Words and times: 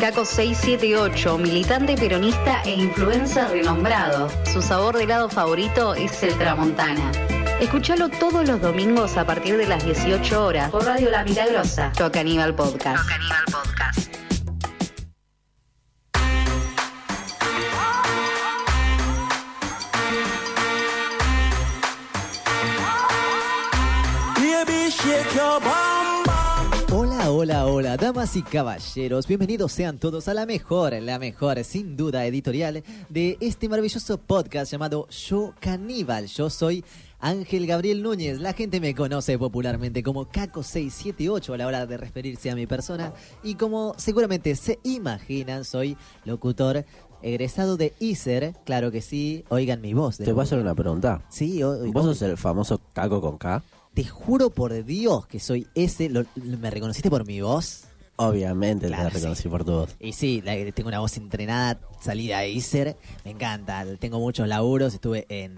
Caco 0.00 0.24
678, 0.24 1.38
militante 1.38 1.96
peronista 1.96 2.62
e 2.64 2.70
influencer 2.70 3.48
renombrado. 3.50 4.28
Su 4.52 4.60
sabor 4.60 4.96
de 4.96 5.04
helado 5.04 5.28
favorito 5.28 5.94
es 5.94 6.22
el 6.22 6.36
Tramontana. 6.36 7.10
Escúchalo 7.60 8.08
todos 8.08 8.46
los 8.46 8.60
domingos 8.60 9.16
a 9.16 9.24
partir 9.24 9.56
de 9.56 9.66
las 9.66 9.84
18 9.84 10.44
horas 10.44 10.70
por 10.70 10.84
Radio 10.84 11.10
La 11.10 11.24
Milagrosa. 11.24 11.92
Toca 11.96 12.20
Aníbal 12.20 12.54
Podcast. 12.54 13.02
Toca 13.02 13.14
Aníbal 13.14 13.44
Podcast. 13.50 14.13
Hola, 27.44 27.66
hola, 27.66 27.96
damas 27.98 28.36
y 28.36 28.42
caballeros, 28.42 29.26
bienvenidos 29.26 29.70
sean 29.70 29.98
todos 29.98 30.28
a 30.28 30.32
la 30.32 30.46
mejor, 30.46 30.94
la 31.02 31.18
mejor, 31.18 31.62
sin 31.62 31.94
duda, 31.94 32.24
editorial 32.24 32.82
de 33.10 33.36
este 33.38 33.68
maravilloso 33.68 34.16
podcast 34.16 34.72
llamado 34.72 35.06
Yo 35.10 35.52
Caníbal. 35.60 36.24
Yo 36.28 36.48
soy 36.48 36.82
Ángel 37.20 37.66
Gabriel 37.66 38.02
Núñez, 38.02 38.40
la 38.40 38.54
gente 38.54 38.80
me 38.80 38.94
conoce 38.94 39.36
popularmente 39.38 40.02
como 40.02 40.24
Caco678 40.26 41.52
a 41.52 41.56
la 41.58 41.66
hora 41.66 41.84
de 41.84 41.98
referirse 41.98 42.50
a 42.50 42.54
mi 42.54 42.66
persona 42.66 43.12
y 43.42 43.56
como 43.56 43.92
seguramente 43.98 44.56
se 44.56 44.78
imaginan, 44.82 45.66
soy 45.66 45.98
locutor 46.24 46.86
egresado 47.20 47.76
de 47.76 47.92
ISER, 48.00 48.54
claro 48.64 48.90
que 48.90 49.02
sí, 49.02 49.44
oigan 49.50 49.82
mi 49.82 49.92
voz. 49.92 50.16
de 50.16 50.24
Te 50.24 50.32
voy 50.32 50.40
a 50.40 50.44
hacer 50.44 50.60
una 50.60 50.74
pregunta. 50.74 51.22
Sí, 51.28 51.62
o- 51.62 51.92
¿Vos 51.92 52.06
sos 52.06 52.22
el 52.22 52.38
famoso 52.38 52.80
Caco 52.94 53.20
con 53.20 53.36
K? 53.36 53.62
Te 53.94 54.04
juro 54.04 54.50
por 54.50 54.84
Dios 54.84 55.26
que 55.26 55.40
soy 55.40 55.66
ese, 55.74 56.08
lo- 56.08 56.24
lo- 56.34 56.58
¿me 56.58 56.70
reconociste 56.70 57.10
por 57.10 57.26
mi 57.26 57.40
voz? 57.40 57.84
Obviamente 58.16 58.86
Claro, 58.86 59.08
te 59.08 59.14
reconocí 59.16 59.48
por 59.48 59.64
tu 59.64 59.72
voz. 59.72 59.96
Y 60.00 60.12
sí, 60.12 60.40
la- 60.44 60.54
tengo 60.72 60.88
una 60.88 61.00
voz 61.00 61.16
entrenada, 61.16 61.80
salida 62.00 62.40
de 62.40 62.50
ISER, 62.50 62.96
me 63.24 63.30
encanta, 63.32 63.84
tengo 63.98 64.20
muchos 64.20 64.46
laburos, 64.46 64.94
estuve 64.94 65.26
en, 65.28 65.54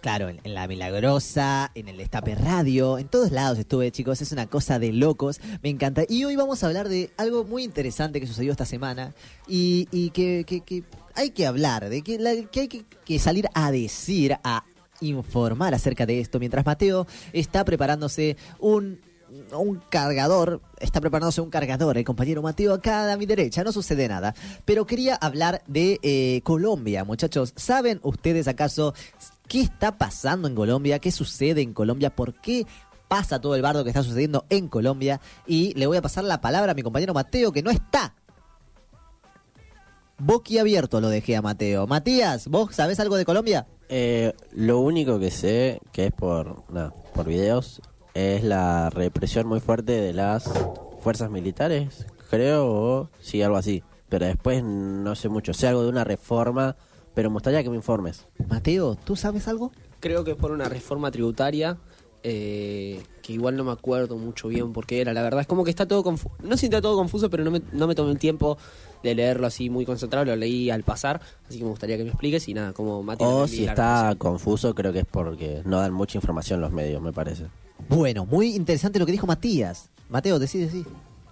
claro, 0.00 0.28
en, 0.28 0.40
en 0.42 0.54
La 0.54 0.66
Milagrosa, 0.66 1.70
en 1.76 1.88
el 1.88 1.96
Destape 1.98 2.34
Radio, 2.34 2.98
en 2.98 3.06
todos 3.08 3.30
lados 3.30 3.58
estuve, 3.58 3.92
chicos, 3.92 4.20
es 4.20 4.32
una 4.32 4.46
cosa 4.48 4.78
de 4.80 4.92
locos, 4.92 5.40
me 5.62 5.68
encanta. 5.70 6.02
Y 6.08 6.24
hoy 6.24 6.34
vamos 6.34 6.62
a 6.62 6.66
hablar 6.66 6.88
de 6.88 7.10
algo 7.16 7.44
muy 7.44 7.62
interesante 7.62 8.20
que 8.20 8.26
sucedió 8.26 8.50
esta 8.50 8.66
semana 8.66 9.14
y, 9.46 9.86
y 9.92 10.10
que, 10.10 10.44
que- 10.46 10.62
que 10.62 10.82
hay 11.14 11.30
que 11.30 11.46
hablar, 11.46 11.88
de 11.88 12.02
que, 12.02 12.18
la- 12.18 12.34
que 12.50 12.60
hay 12.60 12.68
que, 12.68 12.84
que 13.04 13.18
salir 13.20 13.46
a 13.54 13.70
decir, 13.70 14.36
a 14.42 14.64
informar 15.00 15.74
acerca 15.74 16.06
de 16.06 16.20
esto, 16.20 16.38
mientras 16.38 16.64
Mateo 16.64 17.06
está 17.32 17.64
preparándose 17.64 18.36
un 18.58 19.00
un 19.52 19.80
cargador, 19.88 20.60
está 20.78 21.00
preparándose 21.00 21.40
un 21.40 21.50
cargador, 21.50 21.98
el 21.98 22.04
compañero 22.04 22.42
Mateo 22.42 22.74
acá 22.74 23.12
a 23.12 23.16
mi 23.16 23.26
derecha, 23.26 23.64
no 23.64 23.72
sucede 23.72 24.08
nada. 24.08 24.34
Pero 24.64 24.86
quería 24.86 25.16
hablar 25.16 25.62
de 25.66 25.98
eh, 26.02 26.40
Colombia, 26.44 27.04
muchachos. 27.04 27.52
¿Saben 27.56 28.00
ustedes 28.02 28.48
acaso 28.48 28.94
qué 29.48 29.60
está 29.60 29.98
pasando 29.98 30.48
en 30.48 30.54
Colombia? 30.54 30.98
¿Qué 30.98 31.10
sucede 31.10 31.62
en 31.62 31.74
Colombia? 31.74 32.14
¿Por 32.14 32.34
qué 32.34 32.66
pasa 33.08 33.40
todo 33.40 33.54
el 33.54 33.62
bardo 33.62 33.84
que 33.84 33.90
está 33.90 34.02
sucediendo 34.02 34.46
en 34.48 34.68
Colombia? 34.68 35.20
Y 35.46 35.74
le 35.74 35.86
voy 35.86 35.96
a 35.96 36.02
pasar 36.02 36.24
la 36.24 36.40
palabra 36.40 36.72
a 36.72 36.74
mi 36.74 36.82
compañero 36.82 37.14
Mateo, 37.14 37.52
que 37.52 37.62
no 37.62 37.70
está. 37.70 38.14
Boquiabierto 40.18 41.00
lo 41.00 41.08
dejé 41.08 41.36
a 41.36 41.42
Mateo. 41.42 41.86
Matías, 41.86 42.48
¿vos 42.48 42.74
sabés 42.74 43.00
algo 43.00 43.16
de 43.16 43.24
Colombia? 43.24 43.66
Eh, 43.88 44.32
lo 44.52 44.80
único 44.80 45.18
que 45.18 45.30
sé, 45.30 45.80
que 45.92 46.06
es 46.06 46.12
por, 46.12 46.64
nada, 46.70 46.92
por 47.14 47.26
videos, 47.26 47.80
es 48.14 48.42
la 48.42 48.90
represión 48.90 49.46
muy 49.46 49.60
fuerte 49.60 49.92
de 49.92 50.12
las 50.12 50.50
fuerzas 51.00 51.30
militares, 51.30 52.06
creo, 52.30 52.66
o 52.66 53.10
sí, 53.20 53.42
algo 53.42 53.56
así. 53.56 53.82
Pero 54.08 54.26
después 54.26 54.62
no 54.62 55.14
sé 55.14 55.28
mucho. 55.28 55.52
Sé 55.52 55.68
algo 55.68 55.82
de 55.82 55.88
una 55.88 56.04
reforma, 56.04 56.76
pero 57.14 57.30
me 57.30 57.34
gustaría 57.34 57.62
que 57.62 57.70
me 57.70 57.76
informes. 57.76 58.26
Mateo, 58.48 58.94
¿tú 58.94 59.16
sabes 59.16 59.48
algo? 59.48 59.72
Creo 60.00 60.24
que 60.24 60.34
por 60.34 60.52
una 60.52 60.68
reforma 60.68 61.10
tributaria, 61.10 61.78
eh, 62.28 63.00
que 63.22 63.34
igual 63.34 63.56
no 63.56 63.62
me 63.62 63.70
acuerdo 63.70 64.16
mucho 64.16 64.48
bien 64.48 64.72
por 64.72 64.84
qué 64.84 65.00
era. 65.00 65.12
La 65.12 65.22
verdad 65.22 65.42
es 65.42 65.46
como 65.46 65.62
que 65.62 65.70
está 65.70 65.86
todo 65.86 66.02
confuso. 66.02 66.34
No 66.42 66.56
siento 66.56 66.82
todo 66.82 66.96
confuso, 66.96 67.30
pero 67.30 67.44
no 67.44 67.52
me, 67.52 67.62
no 67.70 67.86
me 67.86 67.94
tomé 67.94 68.10
el 68.10 68.18
tiempo 68.18 68.58
de 69.04 69.14
leerlo 69.14 69.46
así 69.46 69.70
muy 69.70 69.86
concentrado. 69.86 70.24
Lo 70.24 70.34
leí 70.34 70.68
al 70.68 70.82
pasar, 70.82 71.20
así 71.48 71.58
que 71.58 71.64
me 71.64 71.70
gustaría 71.70 71.96
que 71.96 72.02
me 72.02 72.10
expliques. 72.10 72.48
Y 72.48 72.54
nada, 72.54 72.72
como 72.72 73.00
Mati... 73.04 73.22
O 73.24 73.46
si 73.46 73.64
está 73.64 74.12
confuso, 74.18 74.74
creo 74.74 74.92
que 74.92 75.00
es 75.00 75.06
porque 75.08 75.62
no 75.64 75.78
dan 75.78 75.92
mucha 75.92 76.18
información 76.18 76.60
los 76.60 76.72
medios, 76.72 77.00
me 77.00 77.12
parece. 77.12 77.44
Bueno, 77.88 78.26
muy 78.26 78.56
interesante 78.56 78.98
lo 78.98 79.06
que 79.06 79.12
dijo 79.12 79.28
Matías. 79.28 79.90
Mateo, 80.08 80.40
decí, 80.40 80.58
decí. 80.58 80.84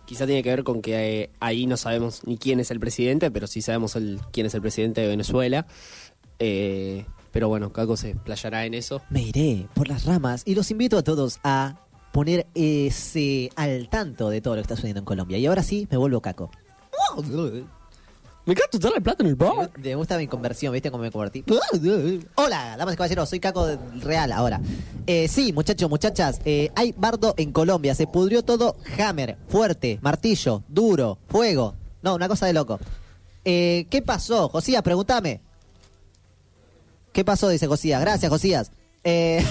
Quizá 0.06 0.27
tiene 0.27 0.44
que 0.44 0.50
ver 0.50 0.62
con 0.62 0.81
que 0.81 1.22
eh, 1.22 1.31
ahí 1.41 1.66
no 1.66 1.77
sabemos 1.77 2.21
ni 2.25 2.38
quién 2.38 2.60
es 2.60 2.71
el 2.71 2.78
presidente, 2.78 3.33
pero 3.33 3.49
sí 3.49 3.62
sabemos 3.62 3.97
el, 3.97 4.21
quién 4.31 4.47
es 4.47 4.54
el 4.54 4.60
presidente 4.60 5.00
de 5.00 5.09
Venezuela. 5.09 5.66
Eh, 6.38 7.04
pero 7.34 7.49
bueno, 7.49 7.72
Caco 7.72 7.97
se 7.97 8.15
playará 8.15 8.65
en 8.65 8.75
eso. 8.75 9.03
Me 9.11 9.21
iré 9.21 9.67
por 9.75 9.89
las 9.89 10.05
ramas 10.05 10.43
y 10.47 10.55
los 10.55 10.71
invito 10.71 10.97
a 10.97 11.03
todos 11.03 11.41
a 11.43 11.81
poner 12.12 12.47
ese 12.55 13.50
al 13.56 13.89
tanto 13.89 14.31
de 14.31 14.41
todo 14.41 14.55
lo 14.55 14.59
que 14.61 14.62
está 14.62 14.77
sucediendo 14.77 15.00
en 15.00 15.05
Colombia. 15.05 15.37
Y 15.37 15.47
ahora 15.47 15.65
sí, 15.65 15.89
me 15.91 15.97
vuelvo 15.97 16.21
caco. 16.21 16.53
Me 18.47 18.53
encanta 18.53 18.78
usar 18.78 18.93
el 18.95 19.03
plato 19.03 19.25
en 19.25 19.31
el 19.31 19.34
bar. 19.34 19.69
Me 19.83 19.97
gusta 19.97 20.17
mi 20.17 20.28
conversión, 20.28 20.72
¿viste 20.72 20.93
cómo 20.93 21.03
me 21.03 21.11
convertí? 21.11 21.43
Hola, 22.37 22.77
damas 22.77 22.95
y 22.95 22.97
caballeros, 22.97 23.28
soy 23.28 23.41
Caco 23.41 23.66
Real 24.01 24.31
ahora. 24.31 24.61
Eh, 25.05 25.27
sí, 25.27 25.53
muchachos, 25.53 25.91
muchachas, 25.91 26.41
eh, 26.45 26.71
hay 26.77 26.95
bardo 26.97 27.34
en 27.37 27.51
Colombia, 27.51 27.97
se 27.97 28.06
pudrió 28.06 28.45
todo 28.45 28.77
hammer, 28.97 29.39
fuerte, 29.49 29.99
martillo, 30.03 30.62
duro, 30.69 31.19
fuego. 31.27 31.75
No, 32.01 32.15
una 32.15 32.28
cosa 32.28 32.47
de 32.47 32.53
loco. 32.53 32.78
Eh, 33.45 33.89
¿Qué 33.91 34.03
pasó, 34.03 34.49
Josías? 34.49 34.83
Pregúntame. 34.83 35.41
¿Qué 37.15 37.25
pasó? 37.25 37.49
Dice 37.49 37.69
Josías. 37.69 38.01
Gracias, 38.01 38.29
Josías. 38.29 38.73
Eh, 39.05 39.43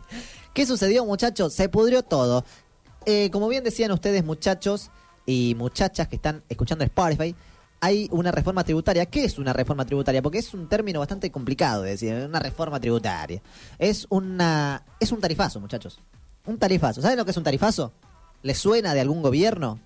¿Qué 0.52 0.66
sucedió, 0.66 1.06
muchachos? 1.06 1.54
Se 1.54 1.68
pudrió 1.68 2.02
todo. 2.02 2.44
Eh, 3.06 3.30
como 3.30 3.46
bien 3.46 3.62
decían 3.62 3.92
ustedes, 3.92 4.24
muchachos 4.24 4.90
y 5.24 5.54
muchachas 5.56 6.08
que 6.08 6.16
están 6.16 6.42
escuchando 6.48 6.84
Spotify, 6.84 7.32
hay 7.80 8.08
una 8.10 8.32
reforma 8.32 8.64
tributaria. 8.64 9.06
¿Qué 9.06 9.24
es 9.24 9.38
una 9.38 9.52
reforma 9.52 9.86
tributaria? 9.86 10.22
Porque 10.22 10.38
es 10.38 10.52
un 10.54 10.68
término 10.68 10.98
bastante 10.98 11.30
complicado 11.30 11.84
de 11.84 11.90
decir, 11.90 12.12
una 12.14 12.40
reforma 12.40 12.80
tributaria. 12.80 13.40
Es 13.78 14.08
una 14.10 14.84
es 14.98 15.12
un 15.12 15.20
tarifazo, 15.20 15.60
muchachos. 15.60 16.00
Un 16.46 16.58
tarifazo. 16.58 17.00
¿Saben 17.00 17.16
lo 17.16 17.24
que 17.24 17.30
es 17.30 17.36
un 17.36 17.44
tarifazo? 17.44 17.92
¿Les 18.42 18.58
suena 18.58 18.92
de 18.92 19.00
algún 19.00 19.22
gobierno? 19.22 19.78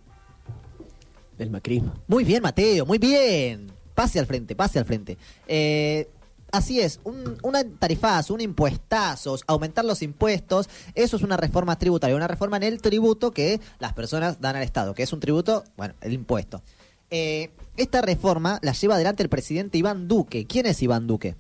El 1.39 1.51
macrismo. 1.51 1.93
Muy 2.07 2.25
bien, 2.25 2.43
Mateo, 2.43 2.87
muy 2.87 2.97
bien. 2.97 3.71
Pase 3.95 4.19
al 4.19 4.25
frente, 4.25 4.57
pase 4.57 4.79
al 4.79 4.87
frente. 4.87 5.19
Eh, 5.47 6.09
así 6.53 6.81
es, 6.81 7.01
un, 7.05 7.37
una 7.43 7.63
tarifazo, 7.65 8.35
un 8.35 8.41
impuestazo, 8.41 9.37
aumentar 9.47 9.85
los 9.85 10.03
impuestos, 10.03 10.69
eso 10.95 11.17
es 11.17 11.23
una 11.23 11.37
reforma 11.37 11.79
tributaria, 11.79 12.17
una 12.17 12.29
reforma 12.29 12.57
en 12.59 12.63
el 12.65 12.81
tributo 12.83 13.31
que 13.33 13.61
las 13.79 13.93
personas 13.93 14.41
dan 14.41 14.57
al 14.57 14.63
Estado, 14.63 14.95
que 14.95 15.03
es 15.03 15.13
un 15.13 15.21
tributo, 15.21 15.65
bueno, 15.77 15.95
el 16.01 16.13
impuesto. 16.13 16.63
Eh, 17.11 17.51
esta 17.77 18.01
reforma 18.03 18.59
la 18.63 18.73
lleva 18.73 18.95
adelante 18.97 19.23
el 19.23 19.29
presidente 19.29 19.79
Iván 19.79 20.09
Duque. 20.09 20.47
¿Quién 20.47 20.67
es 20.67 20.83
Iván 20.83 21.07
Duque? 21.07 21.37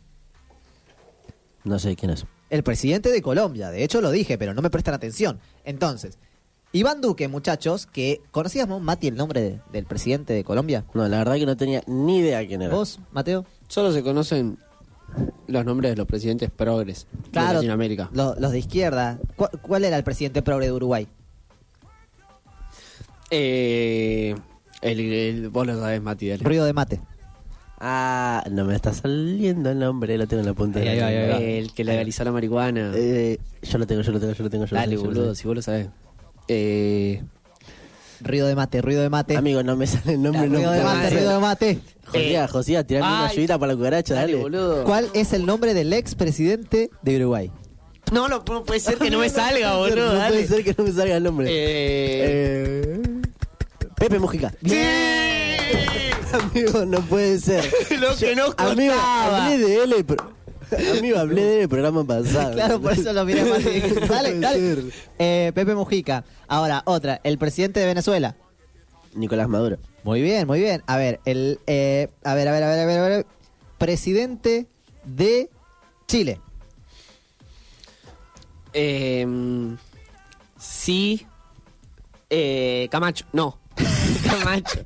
No 1.64 1.78
sé 1.78 1.96
quién 1.96 2.10
es. 2.12 2.24
El 2.50 2.62
presidente 2.62 3.10
de 3.10 3.20
Colombia, 3.20 3.70
de 3.70 3.84
hecho 3.84 4.00
lo 4.00 4.10
dije, 4.10 4.38
pero 4.38 4.54
no 4.54 4.62
me 4.62 4.70
prestan 4.70 4.94
atención. 4.94 5.38
Entonces, 5.64 6.18
Iván 6.72 7.00
Duque, 7.02 7.28
muchachos, 7.28 7.86
que 7.86 8.22
conocíamos, 8.30 8.80
Mati, 8.80 9.08
el 9.08 9.16
nombre 9.16 9.40
de- 9.42 9.60
del 9.72 9.84
presidente 9.84 10.32
de 10.32 10.44
Colombia. 10.44 10.84
No, 10.94 11.06
la 11.08 11.18
verdad 11.18 11.34
que 11.34 11.46
no 11.46 11.56
tenía 11.56 11.82
ni 11.86 12.18
idea 12.18 12.46
quién 12.46 12.62
era. 12.62 12.74
¿Vos, 12.74 13.00
Mateo? 13.12 13.44
Solo 13.68 13.92
se 13.92 14.02
conocen 14.02 14.58
los 15.46 15.64
nombres 15.64 15.92
de 15.92 15.96
los 15.96 16.06
presidentes 16.06 16.50
progres 16.50 17.06
de 17.24 17.30
Claro, 17.30 17.54
Latinoamérica. 17.54 18.10
lo- 18.12 18.34
los 18.38 18.52
de 18.52 18.58
izquierda. 18.58 19.18
¿Cuál, 19.36 19.50
cuál 19.62 19.84
era 19.84 19.96
el 19.96 20.04
presidente 20.04 20.42
progre 20.42 20.66
de 20.66 20.72
Uruguay? 20.72 21.08
Eh, 23.30 24.34
el, 24.82 25.00
el- 25.00 25.48
vos 25.50 25.66
lo 25.66 25.78
sabés, 25.78 26.00
Mati. 26.02 26.28
dale. 26.28 26.44
Ruido 26.44 26.64
de 26.64 26.72
mate. 26.72 27.00
Ah, 27.80 28.42
no 28.50 28.64
me 28.64 28.74
está 28.74 28.92
saliendo 28.92 29.70
el 29.70 29.78
nombre, 29.78 30.18
lo 30.18 30.26
tengo 30.26 30.40
en 30.40 30.46
la 30.46 30.54
punta 30.54 30.80
de 30.80 30.84
la 30.96 31.06
Ahí 31.06 31.14
ahí. 31.16 31.44
El 31.58 31.72
que 31.72 31.84
legalizó 31.84 32.24
la 32.24 32.32
marihuana. 32.32 32.90
Eh, 32.94 33.38
yo 33.62 33.78
lo 33.78 33.86
tengo, 33.86 34.02
yo 34.02 34.10
lo 34.12 34.18
tengo, 34.18 34.32
yo 34.32 34.44
lo 34.44 34.50
tengo. 34.50 34.64
Yo 34.64 34.74
Dale, 34.74 34.86
lo 34.96 35.02
tengo, 35.02 35.02
yo 35.02 35.06
lo 35.06 35.10
boludo, 35.14 35.22
tengo. 35.26 35.34
si 35.36 35.46
vos 35.46 35.56
lo 35.56 35.62
sabés. 35.62 35.88
Eh, 36.48 37.22
Ruido 38.20 38.46
de 38.48 38.54
mate, 38.56 38.82
ruido 38.82 39.02
de 39.02 39.08
mate. 39.10 39.36
Amigo, 39.36 39.62
no 39.62 39.76
me 39.76 39.86
sale 39.86 40.14
el 40.14 40.22
nombre. 40.22 40.46
ruido 40.48 40.62
no 40.64 40.70
de 40.72 40.80
puedo 40.80 40.94
mate, 40.94 41.10
ruido 41.10 41.30
de 41.34 41.38
mate. 41.38 41.78
Josía, 42.06 42.48
Josía, 42.48 42.84
tirame 42.86 43.06
una 43.06 43.26
Ay. 43.26 43.32
ayudita 43.32 43.58
para 43.58 43.72
la 43.72 43.76
cucaracha, 43.76 44.14
dale, 44.14 44.32
dale. 44.32 44.42
boludo. 44.42 44.84
¿Cuál 44.84 45.08
es 45.14 45.32
el 45.32 45.44
nombre 45.46 45.74
del 45.74 45.92
expresidente 45.92 46.90
de 47.02 47.16
Uruguay? 47.16 47.50
No, 48.12 48.26
no, 48.28 48.42
no 48.48 48.64
puede 48.64 48.80
ser 48.80 48.96
que 48.98 49.10
no 49.10 49.18
me 49.20 49.28
salga, 49.28 49.70
No 49.72 49.78
puede 49.80 49.90
boludo. 49.90 50.12
No 50.14 50.18
dale. 50.18 50.34
puede 50.36 50.48
ser 50.48 50.64
que 50.64 50.74
no 50.76 50.84
me 50.84 50.92
salga 50.92 51.16
el 51.16 51.22
nombre. 51.22 51.46
Eh, 51.50 52.94
Eh, 52.94 53.02
Pepe 53.96 54.18
Mujica. 54.18 54.52
¡Sí! 54.64 54.78
Amigo, 56.32 56.84
no 56.86 57.00
puede 57.02 57.38
ser. 57.38 57.64
Lo 58.00 58.16
que 58.16 58.34
nos 58.36 58.54
Amigo, 58.58 58.92
costaba. 58.94 59.46
hablé 59.46 59.58
de 59.58 59.82
él. 59.82 60.04
pro- 60.04 60.37
Amigo, 60.98 61.18
hablé 61.18 61.42
de 61.42 61.54
él 61.56 61.62
el 61.62 61.68
programa 61.68 62.04
pasado. 62.04 62.52
Claro, 62.54 62.80
por 62.80 62.92
eso 62.92 63.12
lo 63.12 63.24
miré 63.24 63.44
más. 63.44 63.64
Dale, 64.08 64.38
dale. 64.38 64.90
Eh, 65.18 65.52
Pepe 65.54 65.74
Mujica. 65.74 66.24
Ahora, 66.46 66.82
otra. 66.84 67.20
El 67.24 67.38
presidente 67.38 67.80
de 67.80 67.86
Venezuela. 67.86 68.36
Nicolás 69.14 69.48
Maduro. 69.48 69.78
Muy 70.04 70.22
bien, 70.22 70.46
muy 70.46 70.60
bien. 70.60 70.82
A 70.86 70.96
ver, 70.96 71.20
el, 71.24 71.60
eh, 71.66 72.08
a 72.24 72.34
ver, 72.34 72.48
a 72.48 72.52
ver, 72.52 72.62
a 72.62 72.68
ver, 72.68 72.80
a 72.80 72.86
ver, 72.86 72.98
a 72.98 73.08
ver. 73.08 73.26
Presidente 73.78 74.66
de 75.04 75.50
Chile. 76.06 76.40
Eh, 78.72 79.26
sí. 80.58 81.26
Eh, 82.30 82.88
Camacho, 82.90 83.24
no. 83.32 83.58
Camacho. 84.22 84.84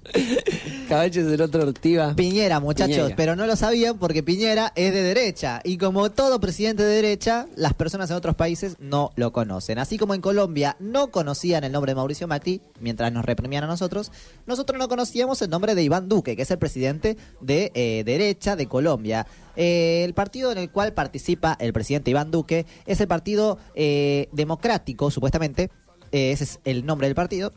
Camacho 0.88 1.20
es 1.26 1.26
el 1.26 1.40
otro 1.40 1.62
Ortiva. 1.62 2.14
Piñera, 2.14 2.60
muchachos, 2.60 2.96
Piñera. 2.96 3.16
pero 3.16 3.36
no 3.36 3.46
lo 3.46 3.56
sabían 3.56 3.98
porque 3.98 4.22
Piñera 4.22 4.72
es 4.74 4.92
de 4.92 5.02
derecha. 5.02 5.60
Y 5.64 5.78
como 5.78 6.10
todo 6.10 6.40
presidente 6.40 6.82
de 6.82 6.94
derecha, 6.94 7.46
las 7.56 7.74
personas 7.74 8.10
en 8.10 8.16
otros 8.16 8.34
países 8.34 8.76
no 8.78 9.12
lo 9.16 9.32
conocen. 9.32 9.78
Así 9.78 9.98
como 9.98 10.14
en 10.14 10.20
Colombia 10.20 10.76
no 10.80 11.10
conocían 11.10 11.64
el 11.64 11.72
nombre 11.72 11.92
de 11.92 11.96
Mauricio 11.96 12.26
Macri, 12.28 12.60
mientras 12.80 13.12
nos 13.12 13.24
reprimían 13.24 13.64
a 13.64 13.66
nosotros, 13.66 14.12
nosotros 14.46 14.78
no 14.78 14.88
conocíamos 14.88 15.40
el 15.42 15.50
nombre 15.50 15.74
de 15.74 15.82
Iván 15.82 16.08
Duque, 16.08 16.36
que 16.36 16.42
es 16.42 16.50
el 16.50 16.58
presidente 16.58 17.16
de 17.40 17.70
eh, 17.74 18.02
derecha 18.04 18.56
de 18.56 18.66
Colombia. 18.66 19.26
Eh, 19.56 20.02
el 20.04 20.14
partido 20.14 20.50
en 20.52 20.58
el 20.58 20.70
cual 20.70 20.92
participa 20.94 21.56
el 21.60 21.72
presidente 21.72 22.10
Iván 22.10 22.30
Duque 22.30 22.66
es 22.86 23.00
el 23.00 23.08
Partido 23.08 23.58
eh, 23.74 24.28
Democrático, 24.32 25.10
supuestamente. 25.10 25.70
Ese 26.10 26.44
es 26.44 26.60
el 26.64 26.84
nombre 26.84 27.08
del 27.08 27.14
partido. 27.14 27.52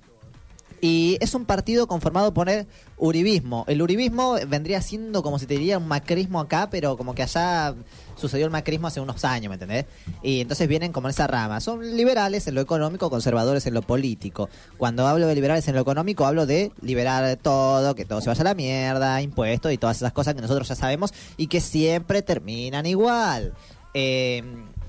Y 0.81 1.17
es 1.21 1.33
un 1.33 1.45
partido 1.45 1.87
conformado 1.87 2.33
por 2.33 2.49
el 2.49 2.67
uribismo. 2.97 3.65
El 3.67 3.81
uribismo 3.81 4.35
vendría 4.47 4.81
siendo 4.81 5.23
como 5.23 5.39
si 5.39 5.45
te 5.45 5.55
diría 5.55 5.77
un 5.77 5.87
macrismo 5.87 6.39
acá, 6.39 6.69
pero 6.69 6.97
como 6.97 7.15
que 7.15 7.23
allá 7.23 7.75
sucedió 8.15 8.45
el 8.45 8.51
macrismo 8.51 8.87
hace 8.87 8.99
unos 8.99 9.25
años, 9.25 9.49
¿me 9.49 9.55
entendés? 9.55 9.85
Y 10.23 10.41
entonces 10.41 10.67
vienen 10.67 10.91
como 10.91 11.07
en 11.07 11.11
esa 11.11 11.27
rama. 11.27 11.59
Son 11.59 11.95
liberales 11.95 12.47
en 12.47 12.55
lo 12.55 12.61
económico, 12.61 13.09
conservadores 13.09 13.65
en 13.65 13.73
lo 13.73 13.81
político. 13.81 14.49
Cuando 14.77 15.07
hablo 15.07 15.27
de 15.27 15.35
liberales 15.35 15.67
en 15.67 15.75
lo 15.75 15.81
económico, 15.81 16.25
hablo 16.25 16.45
de 16.45 16.71
liberar 16.81 17.37
todo, 17.37 17.95
que 17.95 18.05
todo 18.05 18.21
se 18.21 18.29
vaya 18.29 18.41
a 18.41 18.45
la 18.45 18.53
mierda, 18.53 19.21
impuestos 19.21 19.71
y 19.71 19.77
todas 19.77 19.97
esas 19.97 20.13
cosas 20.13 20.35
que 20.35 20.41
nosotros 20.41 20.67
ya 20.67 20.75
sabemos 20.75 21.13
y 21.37 21.47
que 21.47 21.61
siempre 21.61 22.21
terminan 22.21 22.85
igual. 22.85 23.53
Eh, 23.93 24.43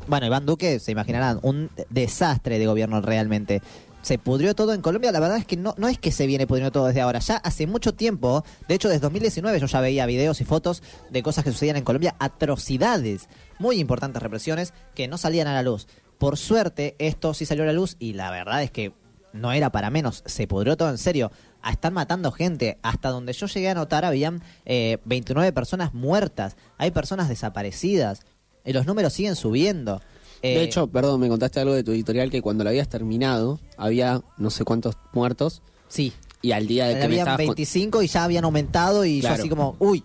bueno, 0.08 0.26
Iván 0.26 0.46
Duque, 0.46 0.78
se 0.78 0.92
imaginarán, 0.92 1.40
un 1.42 1.70
desastre 1.90 2.58
de 2.58 2.66
gobierno 2.66 3.00
realmente. 3.00 3.60
Se 4.06 4.18
pudrió 4.18 4.54
todo 4.54 4.72
en 4.72 4.82
Colombia, 4.82 5.10
la 5.10 5.18
verdad 5.18 5.36
es 5.36 5.46
que 5.46 5.56
no, 5.56 5.74
no 5.78 5.88
es 5.88 5.98
que 5.98 6.12
se 6.12 6.28
viene 6.28 6.46
pudriendo 6.46 6.70
todo 6.70 6.86
desde 6.86 7.00
ahora, 7.00 7.18
ya 7.18 7.38
hace 7.38 7.66
mucho 7.66 7.92
tiempo, 7.92 8.44
de 8.68 8.76
hecho 8.76 8.88
desde 8.88 9.00
2019 9.00 9.58
yo 9.58 9.66
ya 9.66 9.80
veía 9.80 10.06
videos 10.06 10.40
y 10.40 10.44
fotos 10.44 10.80
de 11.10 11.24
cosas 11.24 11.42
que 11.42 11.50
sucedían 11.50 11.76
en 11.76 11.82
Colombia, 11.82 12.14
atrocidades, 12.20 13.28
muy 13.58 13.80
importantes 13.80 14.22
represiones 14.22 14.74
que 14.94 15.08
no 15.08 15.18
salían 15.18 15.48
a 15.48 15.54
la 15.54 15.64
luz. 15.64 15.88
Por 16.18 16.36
suerte 16.36 16.94
esto 17.00 17.34
sí 17.34 17.46
salió 17.46 17.64
a 17.64 17.66
la 17.66 17.72
luz 17.72 17.96
y 17.98 18.12
la 18.12 18.30
verdad 18.30 18.62
es 18.62 18.70
que 18.70 18.92
no 19.32 19.50
era 19.50 19.72
para 19.72 19.90
menos, 19.90 20.22
se 20.24 20.46
pudrió 20.46 20.76
todo 20.76 20.90
en 20.90 20.98
serio. 20.98 21.32
Ah, 21.60 21.72
Están 21.72 21.92
matando 21.92 22.30
gente. 22.30 22.78
Hasta 22.82 23.10
donde 23.10 23.32
yo 23.32 23.48
llegué 23.48 23.70
a 23.70 23.74
notar 23.74 24.04
habían 24.04 24.40
eh, 24.66 24.98
29 25.04 25.52
personas 25.52 25.94
muertas. 25.94 26.56
Hay 26.78 26.92
personas 26.92 27.28
desaparecidas. 27.28 28.20
Y 28.64 28.72
los 28.72 28.86
números 28.86 29.12
siguen 29.12 29.34
subiendo. 29.34 30.00
Eh, 30.42 30.54
De 30.58 30.62
hecho, 30.64 30.86
perdón, 30.86 31.20
me 31.20 31.28
contaste 31.28 31.60
algo 31.60 31.74
de 31.74 31.82
tu 31.82 31.92
editorial 31.92 32.30
que 32.30 32.42
cuando 32.42 32.62
lo 32.64 32.70
habías 32.70 32.88
terminado 32.88 33.58
había 33.76 34.22
no 34.38 34.50
sé 34.50 34.64
cuántos 34.64 34.96
muertos 35.12 35.62
sí. 35.88 36.12
y 36.42 36.52
al 36.52 36.66
día 36.66 36.86
de 36.86 36.94
que 36.94 36.98
me 37.00 37.04
Habían 37.06 37.18
estabas 37.20 37.36
con- 37.38 37.46
25 37.46 38.02
y 38.02 38.06
ya 38.08 38.24
habían 38.24 38.44
aumentado 38.44 39.04
y 39.04 39.20
Claro. 39.20 39.36
yo 39.36 39.40
así 39.42 39.48
como, 39.48 39.76
uy, 39.78 40.02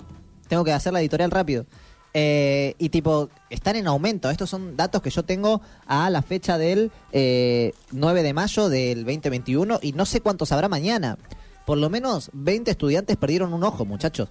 tengo 0.48 0.64
que 0.64 0.72
hacer 0.74 0.94
la 0.94 1.02
editorial 1.02 1.32
rápido. 1.32 1.66
Eh, 2.14 2.76
y 2.78 2.90
tipo, 2.90 3.30
están 3.50 3.78
en 3.78 3.88
aumento. 3.88 4.30
Estos 4.30 4.50
son 4.50 4.76
datos 4.76 5.02
que 5.02 5.10
yo 5.10 5.24
tengo 5.24 5.62
a 5.86 6.10
la 6.10 6.22
fecha 6.22 6.58
del 6.58 6.92
eh, 7.14 7.74
9 7.92 8.22
de 8.24 8.34
mayo 8.34 8.68
del 8.68 9.06
2021 9.06 9.80
y 9.82 9.94
no 9.94 10.06
sé 10.06 10.20
cuántos 10.20 10.52
habrá 10.52 10.68
mañana. 10.68 11.18
Por 11.66 11.78
lo 11.78 11.90
menos 11.90 12.30
20 12.34 12.70
estudiantes 12.72 13.16
perdieron 13.16 13.54
un 13.54 13.64
ojo, 13.64 13.86
muchachos. 13.86 14.28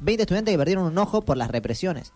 20 0.00 0.22
estudiantes 0.24 0.52
que 0.52 0.58
perdieron 0.58 0.84
un 0.84 0.98
ojo 0.98 1.22
por 1.22 1.36
las 1.38 1.50
represiones. 1.50 2.12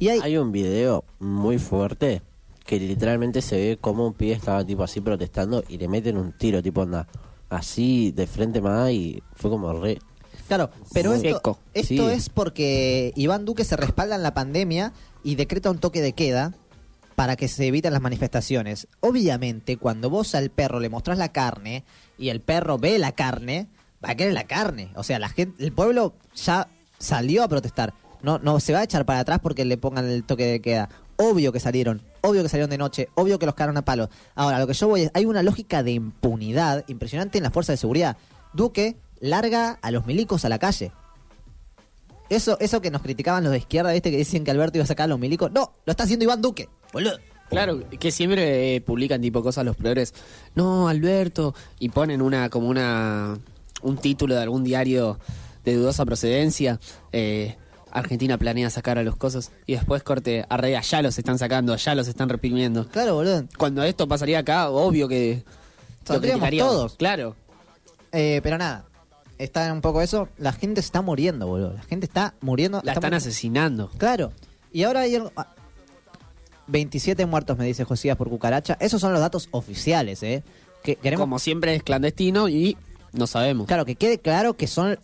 Y 0.00 0.08
hay, 0.08 0.18
Hay 0.22 0.36
un 0.38 0.50
video 0.50 1.04
muy 1.20 1.58
fuerte 1.58 2.20
que 2.66 2.78
literalmente 2.80 3.40
se 3.42 3.56
ve 3.56 3.78
como 3.80 4.06
un 4.06 4.14
pibe 4.14 4.32
estaba 4.32 4.64
tipo 4.64 4.82
así 4.82 5.00
protestando 5.00 5.62
y 5.68 5.78
le 5.78 5.88
meten 5.88 6.16
un 6.16 6.32
tiro, 6.32 6.62
tipo 6.62 6.82
anda 6.82 7.06
así 7.48 8.10
de 8.12 8.26
frente 8.26 8.60
más 8.60 8.90
y 8.90 9.22
fue 9.34 9.50
como 9.50 9.72
re... 9.72 9.98
Claro, 10.48 10.70
pero 10.92 11.12
esto, 11.14 11.58
esto 11.74 11.88
Sí. 11.88 11.98
es 12.12 12.28
porque 12.28 13.12
Iván 13.16 13.44
Duque 13.44 13.64
se 13.64 13.76
respalda 13.76 14.14
en 14.16 14.22
la 14.22 14.34
pandemia 14.34 14.92
y 15.24 15.34
decreta 15.34 15.70
un 15.70 15.78
toque 15.78 16.00
de 16.00 16.12
queda 16.12 16.54
para 17.16 17.34
que 17.36 17.48
se 17.48 17.66
eviten 17.66 17.92
las 17.92 18.02
manifestaciones. 18.02 18.86
Obviamente, 19.00 19.76
cuando 19.76 20.10
vos 20.10 20.34
al 20.34 20.50
perro 20.50 20.78
le 20.80 20.88
mostrás 20.88 21.18
la 21.18 21.32
carne 21.32 21.82
y 22.18 22.28
el 22.28 22.40
perro 22.40 22.78
ve 22.78 22.98
la 22.98 23.12
carne, 23.12 23.66
va 24.04 24.10
a 24.10 24.14
querer 24.14 24.34
la 24.34 24.44
carne. 24.44 24.90
O 24.94 25.02
sea, 25.02 25.18
la 25.18 25.30
gente, 25.30 25.64
el 25.64 25.72
pueblo 25.72 26.14
ya 26.34 26.68
salió 26.98 27.42
a 27.42 27.48
protestar. 27.48 27.94
No, 28.26 28.40
no 28.40 28.58
se 28.58 28.72
va 28.72 28.80
a 28.80 28.82
echar 28.82 29.06
para 29.06 29.20
atrás 29.20 29.38
porque 29.40 29.64
le 29.64 29.78
pongan 29.78 30.04
el 30.04 30.24
toque 30.24 30.46
de 30.46 30.60
queda. 30.60 30.88
Obvio 31.16 31.52
que 31.52 31.60
salieron, 31.60 32.02
obvio 32.22 32.42
que 32.42 32.48
salieron 32.48 32.68
de 32.68 32.76
noche, 32.76 33.08
obvio 33.14 33.38
que 33.38 33.46
los 33.46 33.54
cagaron 33.54 33.76
a 33.76 33.84
palos. 33.84 34.08
Ahora, 34.34 34.58
lo 34.58 34.66
que 34.66 34.74
yo 34.74 34.88
voy 34.88 35.02
es, 35.02 35.12
hay 35.14 35.26
una 35.26 35.44
lógica 35.44 35.84
de 35.84 35.92
impunidad 35.92 36.84
impresionante 36.88 37.38
en 37.38 37.44
la 37.44 37.52
fuerza 37.52 37.72
de 37.72 37.76
seguridad. 37.76 38.16
Duque 38.52 38.96
larga 39.20 39.78
a 39.80 39.92
los 39.92 40.06
milicos 40.06 40.44
a 40.44 40.48
la 40.48 40.58
calle. 40.58 40.90
Eso, 42.28 42.58
eso 42.58 42.82
que 42.82 42.90
nos 42.90 43.00
criticaban 43.00 43.44
los 43.44 43.52
de 43.52 43.58
izquierda, 43.58 43.92
¿viste? 43.92 44.10
Que 44.10 44.16
dicen 44.16 44.42
que 44.42 44.50
Alberto 44.50 44.78
iba 44.78 44.82
a 44.82 44.88
sacar 44.88 45.04
a 45.04 45.06
los 45.06 45.20
milicos. 45.20 45.52
No, 45.52 45.74
lo 45.84 45.90
está 45.92 46.02
haciendo 46.02 46.24
Iván 46.24 46.42
Duque, 46.42 46.68
boludo. 46.92 47.16
Claro, 47.48 47.88
que 47.88 48.10
siempre 48.10 48.74
eh, 48.74 48.80
publican 48.80 49.20
tipo 49.20 49.40
cosas 49.40 49.64
los 49.64 49.76
progres. 49.76 50.12
No, 50.56 50.88
Alberto. 50.88 51.54
Y 51.78 51.90
ponen 51.90 52.20
una, 52.20 52.50
como 52.50 52.66
una, 52.66 53.38
un 53.82 53.98
título 53.98 54.34
de 54.34 54.42
algún 54.42 54.64
diario 54.64 55.20
de 55.64 55.76
dudosa 55.76 56.04
procedencia. 56.04 56.80
eh, 57.12 57.56
Argentina 57.98 58.36
planea 58.38 58.68
sacar 58.70 58.98
a 58.98 59.02
los 59.02 59.16
cosas. 59.16 59.50
Y 59.66 59.74
después 59.74 60.02
corte, 60.02 60.44
arre, 60.48 60.76
allá 60.76 61.02
los 61.02 61.18
están 61.18 61.38
sacando, 61.38 61.72
allá 61.72 61.94
los 61.94 62.08
están 62.08 62.28
reprimiendo. 62.28 62.86
Claro, 62.88 63.14
boludo. 63.14 63.44
Cuando 63.56 63.82
esto 63.82 64.06
pasaría 64.06 64.40
acá, 64.40 64.68
obvio 64.70 65.08
que 65.08 65.42
lo 66.08 66.20
criticaríamos. 66.20 66.72
todos. 66.72 66.96
Claro. 66.96 67.36
Eh, 68.12 68.40
pero 68.42 68.58
nada, 68.58 68.84
está 69.38 69.72
un 69.72 69.80
poco 69.80 70.02
eso. 70.02 70.28
La 70.38 70.52
gente 70.52 70.82
se 70.82 70.86
está 70.86 71.02
muriendo, 71.02 71.46
boludo. 71.46 71.72
La 71.72 71.82
gente 71.82 72.06
está 72.06 72.34
muriendo. 72.40 72.78
La 72.84 72.92
está 72.92 73.00
están 73.00 73.14
asesinando. 73.14 73.90
Claro. 73.98 74.32
Y 74.72 74.82
ahora 74.84 75.00
hay 75.00 75.14
algo- 75.16 75.32
ah, 75.36 75.54
27 76.68 77.26
muertos, 77.26 77.56
me 77.58 77.64
dice 77.64 77.84
Josías, 77.84 78.16
por 78.16 78.28
cucaracha. 78.28 78.76
Esos 78.80 79.00
son 79.00 79.12
los 79.12 79.20
datos 79.20 79.48
oficiales, 79.52 80.22
¿eh? 80.22 80.42
Que 80.82 80.96
queremos 80.96 81.22
Como 81.24 81.38
siempre 81.38 81.74
es 81.74 81.82
clandestino 81.82 82.48
y 82.48 82.76
no 83.12 83.26
sabemos. 83.26 83.66
Claro, 83.66 83.84
que 83.84 83.94
quede 83.96 84.18
claro 84.18 84.54
que 84.56 84.66
son 84.66 84.98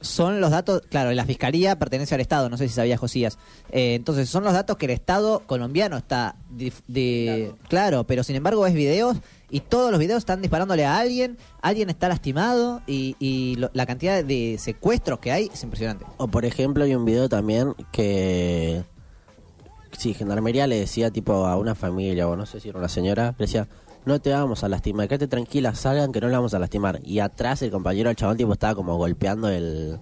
son 0.00 0.40
los 0.40 0.50
datos, 0.50 0.82
claro, 0.88 1.12
la 1.12 1.24
fiscalía 1.24 1.78
pertenece 1.78 2.14
al 2.14 2.20
Estado, 2.20 2.48
no 2.48 2.56
sé 2.56 2.68
si 2.68 2.74
sabía 2.74 2.96
Josías. 2.96 3.38
Eh, 3.70 3.94
entonces, 3.94 4.28
son 4.30 4.44
los 4.44 4.52
datos 4.52 4.76
que 4.76 4.86
el 4.86 4.92
Estado 4.92 5.42
colombiano 5.46 5.96
está 5.96 6.36
dif- 6.56 6.82
de, 6.88 7.52
claro. 7.68 8.04
pero 8.04 8.22
sin 8.22 8.36
embargo 8.36 8.66
es 8.66 8.72
videos 8.74 9.16
y 9.50 9.60
todos 9.60 9.90
los 9.90 10.00
videos 10.00 10.18
están 10.18 10.40
disparándole 10.40 10.84
a 10.86 10.98
alguien, 10.98 11.36
alguien 11.60 11.90
está 11.90 12.08
lastimado 12.08 12.80
y, 12.86 13.16
y 13.18 13.56
lo- 13.56 13.70
la 13.74 13.84
cantidad 13.84 14.24
de 14.24 14.56
secuestros 14.58 15.18
que 15.18 15.32
hay 15.32 15.50
es 15.52 15.62
impresionante. 15.62 16.06
O 16.16 16.28
por 16.28 16.44
ejemplo 16.44 16.84
hay 16.84 16.94
un 16.94 17.04
video 17.04 17.28
también 17.28 17.74
que... 17.92 18.84
Sí, 19.98 20.14
Gendarmería 20.14 20.66
le 20.66 20.78
decía 20.78 21.10
tipo 21.10 21.46
a 21.46 21.56
una 21.56 21.74
familia 21.74 22.28
o 22.28 22.36
no 22.36 22.46
sé 22.46 22.60
si 22.60 22.68
era 22.68 22.78
una 22.78 22.88
señora, 22.88 23.34
le 23.38 23.44
decía, 23.46 23.66
no 24.04 24.20
te 24.20 24.30
vamos 24.30 24.64
a 24.64 24.68
lastimar, 24.68 25.08
quédate 25.08 25.28
tranquila, 25.28 25.74
salgan 25.74 26.12
que 26.12 26.20
no 26.20 26.28
le 26.28 26.34
vamos 26.34 26.54
a 26.54 26.58
lastimar. 26.58 27.00
Y 27.04 27.20
atrás 27.20 27.62
el 27.62 27.70
compañero 27.70 28.08
del 28.08 28.16
chabón 28.16 28.36
tipo 28.36 28.52
estaba 28.52 28.74
como 28.74 28.96
golpeando 28.96 29.48
el... 29.48 29.98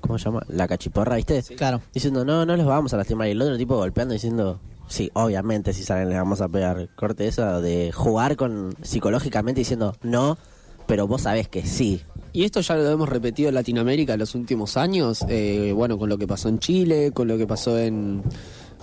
¿Cómo 0.00 0.18
se 0.18 0.26
llama? 0.26 0.42
La 0.48 0.68
cachiporra, 0.68 1.16
¿viste? 1.16 1.42
Claro. 1.56 1.80
Diciendo, 1.92 2.24
no, 2.24 2.46
no 2.46 2.56
les 2.56 2.64
vamos 2.64 2.94
a 2.94 2.96
lastimar. 2.96 3.26
Y 3.26 3.32
el 3.32 3.42
otro 3.42 3.56
tipo 3.56 3.76
golpeando 3.76 4.14
diciendo, 4.14 4.60
sí, 4.88 5.10
obviamente 5.14 5.72
si 5.72 5.82
salen 5.82 6.08
les 6.08 6.18
vamos 6.18 6.40
a 6.40 6.48
pegar. 6.48 6.88
Corte 6.94 7.26
esa 7.26 7.60
de 7.60 7.90
jugar 7.92 8.36
con 8.36 8.74
psicológicamente 8.82 9.60
diciendo, 9.60 9.96
no, 10.02 10.38
pero 10.86 11.08
vos 11.08 11.22
sabés 11.22 11.48
que 11.48 11.66
sí. 11.66 12.02
Y 12.32 12.44
esto 12.44 12.60
ya 12.60 12.76
lo 12.76 12.88
hemos 12.88 13.08
repetido 13.08 13.48
en 13.48 13.54
Latinoamérica 13.54 14.12
en 14.12 14.20
los 14.20 14.34
últimos 14.34 14.76
años, 14.76 15.24
eh, 15.28 15.72
bueno, 15.74 15.98
con 15.98 16.08
lo 16.08 16.18
que 16.18 16.26
pasó 16.26 16.48
en 16.48 16.58
Chile, 16.58 17.10
con 17.12 17.28
lo 17.28 17.38
que 17.38 17.46
pasó 17.46 17.78
en, 17.78 18.22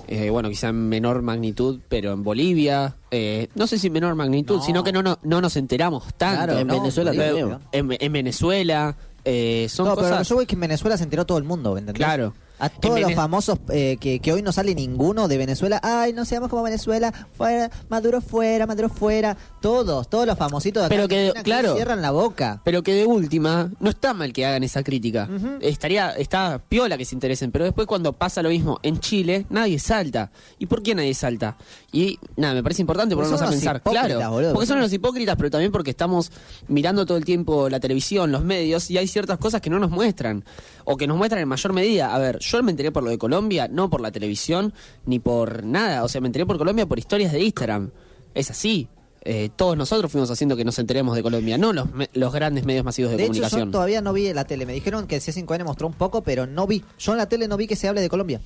eh, 0.08 0.30
bueno, 0.30 0.50
quizá 0.50 0.70
en 0.70 0.90
menor 0.90 1.22
magnitud, 1.22 1.80
pero 1.90 2.12
en 2.14 2.24
Bolivia, 2.24 2.96
eh, 3.12 3.48
no 3.56 3.68
sé 3.68 3.78
si 3.78 3.88
en 3.88 3.94
menor 3.94 4.16
magnitud, 4.16 4.58
No. 4.58 4.64
sino 4.64 4.84
que 4.84 4.92
no, 4.92 5.02
no, 5.04 5.20
no 5.24 5.42
nos 5.42 5.56
enteramos 5.56 6.14
tanto. 6.16 6.44
Claro, 6.46 6.60
en 6.60 6.68
no, 6.68 6.74
Venezuela. 6.80 7.60
En, 7.72 7.98
en 8.00 8.14
Venezuela, 8.14 8.96
eh, 9.26 9.68
son 9.70 9.88
no, 9.88 9.96
pero 9.96 10.10
cosas... 10.10 10.28
yo 10.28 10.36
voy 10.36 10.46
que 10.46 10.56
en 10.56 10.62
Venezuela 10.62 10.98
se 10.98 11.04
enteró 11.04 11.26
todo 11.26 11.38
el 11.38 11.44
mundo, 11.44 11.78
¿entendés? 11.78 11.96
Claro. 11.96 12.34
A 12.60 12.70
todos 12.70 13.00
los 13.00 13.14
famosos 13.14 13.60
eh, 13.70 13.98
que, 14.00 14.20
que 14.20 14.32
hoy 14.32 14.42
no 14.42 14.52
sale 14.52 14.76
ninguno 14.76 15.28
de 15.28 15.38
Venezuela. 15.38 15.80
Ay, 15.84 16.14
no 16.14 16.26
seamos 16.26 16.50
como 16.50 16.64
Venezuela. 16.64 17.12
Fuera, 17.36 17.70
Maduro 17.90 18.22
fuera, 18.22 18.66
Maduro 18.66 18.90
fuera. 18.90 19.36
Todos, 19.62 20.10
todos 20.10 20.26
los 20.26 20.38
famositos 20.38 20.84
de 20.84 20.90
Pero 20.90 21.08
que, 21.08 21.34
claro. 21.44 21.76
cierran 21.76 22.02
la 22.02 22.12
boca. 22.12 22.62
Pero 22.64 22.84
que 22.84 22.94
de 22.94 23.06
última, 23.06 23.72
no 23.80 23.90
está 23.90 24.14
mal 24.14 24.32
que 24.32 24.46
hagan 24.46 24.64
esa 24.64 24.84
crítica. 24.84 25.28
Estaría, 25.62 26.12
está 26.12 26.62
piola 26.70 26.98
que 26.98 27.06
se 27.06 27.16
interesen, 27.16 27.52
pero 27.52 27.66
después 27.66 27.88
cuando 27.88 28.14
pasa 28.14 28.42
lo 28.42 28.50
mismo 28.50 28.80
en 28.84 29.00
Chile, 29.00 29.46
nadie 29.50 29.80
salta. 29.80 30.32
¿Y 30.60 30.68
por 30.68 30.84
qué 30.84 30.96
nadie 30.96 31.14
salta? 31.14 31.58
Y 31.92 32.20
nada, 32.36 32.54
me 32.54 32.64
parece 32.64 32.82
importante 32.82 33.16
ponernos 33.16 33.42
a 33.42 33.50
pensar. 33.50 33.82
Claro, 33.82 34.32
boludo. 34.32 34.54
porque 34.54 34.68
son 34.68 34.80
los 34.80 34.92
hipócritas, 34.94 35.36
pero 35.36 35.50
también 35.50 35.72
porque 35.72 35.92
estamos 35.92 36.32
mirando 36.68 37.06
todo 37.06 37.18
el 37.18 37.26
tiempo 37.26 37.70
la 37.70 37.80
televisión, 37.80 38.32
los 38.32 38.44
medios, 38.44 38.90
y 38.90 38.98
hay 38.98 39.08
ciertas 39.08 39.38
cosas 39.38 39.62
que 39.62 39.70
no 39.70 39.80
nos 39.80 39.90
muestran. 39.90 40.44
O 40.86 40.98
que 40.98 41.08
nos 41.08 41.18
muestran 41.18 41.42
en 41.42 41.48
mayor 41.48 41.74
medida. 41.74 42.14
A 42.14 42.20
ver, 42.20 42.40
yo 42.44 42.64
me 42.64 42.72
enteré 42.72 42.92
por 42.92 43.04
lo 43.04 43.10
de 43.10 43.18
Colombia, 43.18 43.68
no 43.68 43.90
por 43.90 44.02
la 44.02 44.12
televisión, 44.12 44.74
ni 45.06 45.20
por 45.20 45.64
nada. 45.64 46.04
O 46.04 46.08
sea, 46.10 46.22
me 46.22 46.28
enteré 46.28 46.46
por 46.46 46.58
Colombia 46.58 46.86
por 46.86 47.00
historias 47.00 47.32
de 47.32 47.42
Instagram. 47.42 47.92
Es 48.34 48.50
así. 48.52 48.88
Eh, 49.26 49.50
todos 49.56 49.78
nosotros 49.78 50.12
fuimos 50.12 50.30
haciendo 50.32 50.58
que 50.58 50.66
nos 50.66 50.78
enteremos 50.80 51.16
de 51.16 51.24
Colombia, 51.24 51.58
no 51.58 51.72
los, 51.72 51.90
me- 51.94 52.10
los 52.14 52.34
grandes 52.34 52.66
medios 52.66 52.84
masivos 52.84 53.12
de, 53.12 53.18
De 53.18 53.24
hecho, 53.24 53.34
yo 53.34 53.40
comunicación. 53.40 53.72
todavía 53.72 54.02
no 54.02 54.12
vi 54.12 54.34
la 54.34 54.44
tele. 54.46 54.66
Me 54.66 54.74
dijeron 54.74 55.08
que 55.08 55.16
el 55.16 55.22
C5N 55.22 55.64
mostró 55.64 55.88
un 55.88 55.94
poco, 55.94 56.24
pero 56.24 56.46
no 56.46 56.68
vi. 56.68 56.84
Yo 57.00 57.14
en 57.14 57.20
la 57.20 57.30
tele 57.30 57.48
no 57.48 57.56
vi 57.56 57.66
que 57.68 57.76
se 57.78 57.88
hable 57.88 58.02
de 58.02 58.10
Colombia. 58.10 58.42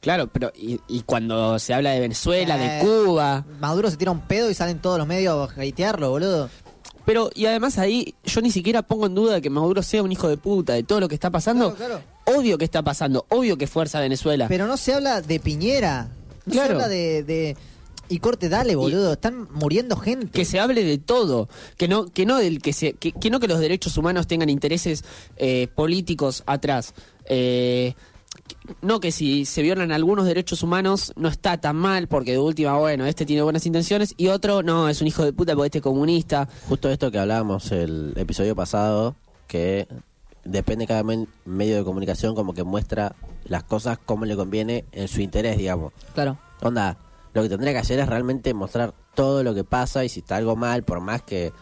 Claro, 0.00 0.28
pero 0.28 0.52
y, 0.56 0.80
y 0.88 1.02
cuando 1.02 1.58
se 1.58 1.74
habla 1.74 1.90
de 1.90 2.00
Venezuela, 2.00 2.56
Eh, 2.56 2.78
de 2.78 2.84
Cuba, 2.84 3.44
Maduro 3.60 3.90
se 3.90 3.96
tira 3.96 4.10
un 4.12 4.20
pedo 4.20 4.48
y 4.50 4.54
salen 4.54 4.80
todos 4.80 4.98
los 4.98 5.06
medios 5.08 5.50
a 5.56 5.60
hatearlo, 5.62 6.10
boludo. 6.10 6.48
Pero 7.08 7.30
y 7.34 7.46
además 7.46 7.78
ahí 7.78 8.14
yo 8.22 8.42
ni 8.42 8.50
siquiera 8.50 8.82
pongo 8.82 9.06
en 9.06 9.14
duda 9.14 9.32
de 9.34 9.40
que 9.40 9.48
Maduro 9.48 9.82
sea 9.82 10.02
un 10.02 10.12
hijo 10.12 10.28
de 10.28 10.36
puta, 10.36 10.74
de 10.74 10.82
todo 10.82 11.00
lo 11.00 11.08
que 11.08 11.14
está 11.14 11.30
pasando. 11.30 11.74
Claro, 11.74 12.02
Obvio 12.26 12.58
que 12.58 12.66
está 12.66 12.82
pasando, 12.82 13.24
obvio 13.30 13.56
que 13.56 13.66
fuerza 13.66 13.98
Venezuela. 14.00 14.46
Pero 14.48 14.66
no 14.66 14.76
se 14.76 14.92
habla 14.92 15.22
de 15.22 15.40
Piñera. 15.40 16.10
No 16.44 16.52
Claro. 16.52 16.66
se 16.68 16.72
habla 16.74 16.88
de, 16.88 17.22
de- 17.22 17.56
Y 18.10 18.18
corte, 18.18 18.50
dale, 18.50 18.76
boludo. 18.76 19.14
Están 19.14 19.48
muriendo 19.52 19.96
gente. 19.96 20.28
que 20.32 20.44
se 20.44 20.60
hable 20.60 20.84
de 20.84 20.98
todo, 20.98 21.48
que 21.78 21.88
no 21.88 22.06
que 22.12 22.26
no 22.26 22.36
del 22.36 22.60
que 22.60 22.74
se 22.74 22.92
que, 22.92 23.12
que 23.12 23.30
no 23.30 23.40
que 23.40 23.48
los 23.48 23.58
derechos 23.60 23.96
humanos 23.96 24.26
tengan 24.26 24.50
intereses 24.50 25.04
eh, 25.38 25.68
políticos 25.74 26.42
atrás. 26.46 26.92
Eh, 27.24 27.94
no 28.82 29.00
que 29.00 29.12
si 29.12 29.44
se 29.44 29.62
violan 29.62 29.92
algunos 29.92 30.26
derechos 30.26 30.62
humanos 30.62 31.12
no 31.16 31.28
está 31.28 31.58
tan 31.58 31.76
mal 31.76 32.06
porque 32.06 32.32
de 32.32 32.38
última 32.38 32.76
bueno 32.76 33.06
este 33.06 33.24
tiene 33.24 33.42
buenas 33.42 33.64
intenciones 33.66 34.14
y 34.16 34.28
otro 34.28 34.62
no 34.62 34.88
es 34.88 35.00
un 35.00 35.06
hijo 35.06 35.24
de 35.24 35.32
puta 35.32 35.54
porque 35.54 35.66
este 35.66 35.78
es 35.78 35.82
comunista 35.84 36.48
Justo 36.68 36.90
esto 36.90 37.10
que 37.10 37.18
hablábamos 37.18 37.72
el 37.72 38.12
episodio 38.16 38.54
pasado, 38.54 39.16
que 39.46 39.88
depende 40.44 40.86
cada 40.86 41.02
medio 41.44 41.76
de 41.76 41.84
comunicación 41.84 42.34
como 42.34 42.54
que 42.54 42.64
muestra 42.64 43.14
las 43.44 43.62
cosas 43.64 43.98
como 43.98 44.24
le 44.24 44.36
conviene 44.36 44.84
en 44.92 45.08
su 45.08 45.20
interés, 45.20 45.56
digamos. 45.56 45.92
Claro. 46.14 46.38
Onda, 46.60 46.98
lo 47.32 47.42
que 47.42 47.48
tendría 47.48 47.72
que 47.72 47.78
hacer 47.78 48.00
es 48.00 48.08
realmente 48.08 48.52
mostrar 48.54 48.94
todo 49.14 49.42
lo 49.42 49.54
que 49.54 49.64
pasa 49.64 50.04
y 50.04 50.08
si 50.08 50.20
está 50.20 50.36
algo 50.36 50.56
mal, 50.56 50.82
por 50.82 51.00
más 51.00 51.22
que 51.22 51.52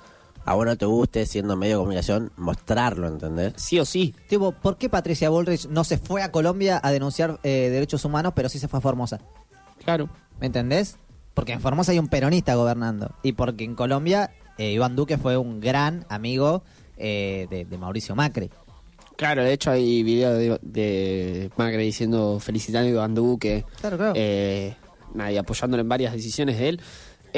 a 0.47 0.55
vos 0.55 0.65
no 0.65 0.77
te 0.77 0.87
guste 0.87 1.27
siendo 1.27 1.57
medio 1.57 1.75
de 1.77 1.79
comunicación, 1.81 2.33
mostrarlo, 2.37 3.09
¿entendés? 3.09 3.53
sí 3.57 3.79
o 3.79 3.85
sí 3.85 4.15
Tipo, 4.29 4.53
¿por 4.53 4.79
qué 4.79 4.89
Patricia 4.89 5.29
Bullrich 5.29 5.67
no 5.69 5.85
se 5.85 5.99
fue 5.99 6.23
a 6.23 6.31
Colombia 6.33 6.81
a 6.83 6.91
denunciar 6.93 7.39
eh, 7.43 7.69
derechos 7.71 8.05
humanos, 8.05 8.33
pero 8.35 8.49
sí 8.49 8.59
se 8.59 8.69
fue 8.69 8.79
a 8.79 8.81
Formosa? 8.81 9.21
claro 9.85 10.09
¿Me 10.41 10.47
entendés? 10.47 10.97
Porque 11.35 11.53
en 11.53 11.61
Formosa 11.61 11.93
hay 11.93 11.99
un 11.99 12.09
peronista 12.09 12.55
gobernando. 12.55 13.15
Y 13.23 13.33
porque 13.33 13.65
en 13.65 13.75
Colombia 13.75 14.31
eh, 14.59 14.73
Iván 14.73 14.97
Duque 14.97 15.19
fue 15.19 15.37
un 15.37 15.61
gran 15.61 16.07
amigo 16.09 16.63
eh, 16.97 17.47
de, 17.51 17.65
de 17.67 17.79
Mauricio 17.79 18.15
Macri. 18.15 18.51
claro 19.17 19.43
de 19.45 19.53
hecho 19.53 19.71
hay 19.71 20.03
videos 20.03 20.39
de, 20.39 20.59
de 20.63 21.51
Macri 21.57 21.85
diciendo 21.85 22.39
felicitando 22.41 22.87
a 22.89 22.91
Iván 22.91 23.15
Duque 23.15 23.65
Claro, 23.81 23.97
claro. 23.99 24.13
eh, 24.17 24.77
nada, 25.15 25.33
y 25.33 25.37
apoyándolo 25.37 25.81
en 25.83 25.89
varias 25.89 26.13
decisiones 26.15 26.59
de 26.59 26.69
él, 26.71 26.81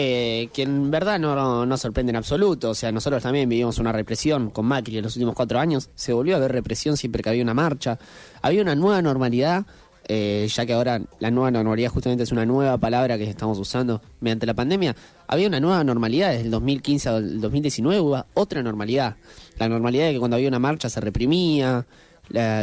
eh, 0.01 0.49
que 0.53 0.63
en 0.63 0.93
verdad 0.93 1.19
no, 1.19 1.35
no, 1.35 1.67
no 1.67 1.77
sorprende 1.77 2.11
en 2.11 2.17
absoluto. 2.17 2.71
O 2.71 2.75
sea, 2.75 2.93
nosotros 2.93 3.21
también 3.21 3.49
vivimos 3.49 3.79
una 3.79 3.91
represión 3.91 4.51
con 4.51 4.65
Macri 4.65 4.97
en 4.99 5.03
los 5.03 5.17
últimos 5.17 5.35
cuatro 5.35 5.59
años. 5.59 5.91
Se 5.97 6.13
volvió 6.13 6.37
a 6.37 6.39
ver 6.39 6.53
represión 6.53 6.97
siempre 6.97 7.21
que 7.21 7.31
había 7.31 7.43
una 7.43 7.53
marcha. 7.55 7.99
Había 8.41 8.63
una 8.63 8.77
nueva 8.77 9.03
normalidad, 9.03 9.67
eh, 10.07 10.49
ya 10.55 10.65
que 10.67 10.73
ahora 10.73 11.01
la 11.19 11.33
nueva 11.33 11.51
normalidad 11.51 11.91
justamente 11.91 12.23
es 12.23 12.31
una 12.31 12.47
nueva 12.47 12.79
palabra 12.79 13.19
que 13.19 13.25
estamos 13.29 13.59
usando 13.59 14.01
mediante 14.21 14.47
la 14.47 14.55
pandemia. 14.55 14.95
Había 15.27 15.49
una 15.49 15.59
nueva 15.59 15.83
normalidad 15.83 16.31
desde 16.31 16.45
el 16.45 16.53
2015 16.53 17.09
al 17.09 17.41
2019, 17.41 18.01
hubo 18.01 18.25
otra 18.35 18.63
normalidad. 18.63 19.17
La 19.59 19.69
normalidad 19.69 20.07
de 20.07 20.13
que 20.13 20.19
cuando 20.21 20.37
había 20.37 20.49
una 20.49 20.61
marcha 20.61 20.89
se 20.89 21.01
reprimía. 21.01 21.87
La- 22.29 22.61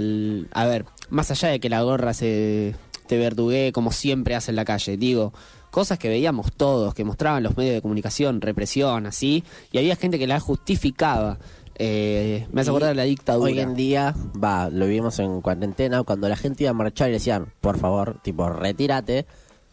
a 0.53 0.65
ver, 0.67 0.85
más 1.09 1.31
allá 1.31 1.49
de 1.49 1.59
que 1.59 1.67
la 1.69 1.81
gorra 1.81 2.13
se 2.13 2.75
te 3.07 3.17
verduguee 3.17 3.71
como 3.73 3.91
siempre 3.91 4.35
hace 4.35 4.51
en 4.51 4.55
la 4.55 4.63
calle, 4.63 4.95
digo, 4.95 5.33
cosas 5.75 5.99
que 5.99 6.07
veíamos 6.07 6.53
todos, 6.53 6.93
que 6.93 7.03
mostraban 7.03 7.43
los 7.43 7.57
medios 7.57 7.75
de 7.75 7.81
comunicación, 7.81 8.39
represión, 8.39 9.05
así, 9.05 9.43
y 9.73 9.77
había 9.77 9.97
gente 9.97 10.17
que 10.17 10.25
la 10.25 10.39
justificaba. 10.39 11.37
Eh, 11.77 12.47
me 12.53 12.61
hace 12.61 12.69
Y 12.69 12.71
acordar 12.71 12.89
de 12.91 12.95
la 12.95 13.03
dictadura. 13.03 13.51
Hoy 13.51 13.59
en 13.59 13.75
día, 13.75 14.15
va, 14.41 14.69
lo 14.69 14.87
vimos 14.87 15.19
en 15.19 15.41
cuarentena, 15.41 16.03
cuando 16.03 16.29
la 16.29 16.37
gente 16.37 16.63
iba 16.63 16.69
a 16.71 16.73
marchar 16.73 17.09
y 17.09 17.13
decían, 17.13 17.51
por 17.59 17.77
favor, 17.77 18.19
tipo, 18.23 18.47
retírate, 18.49 19.25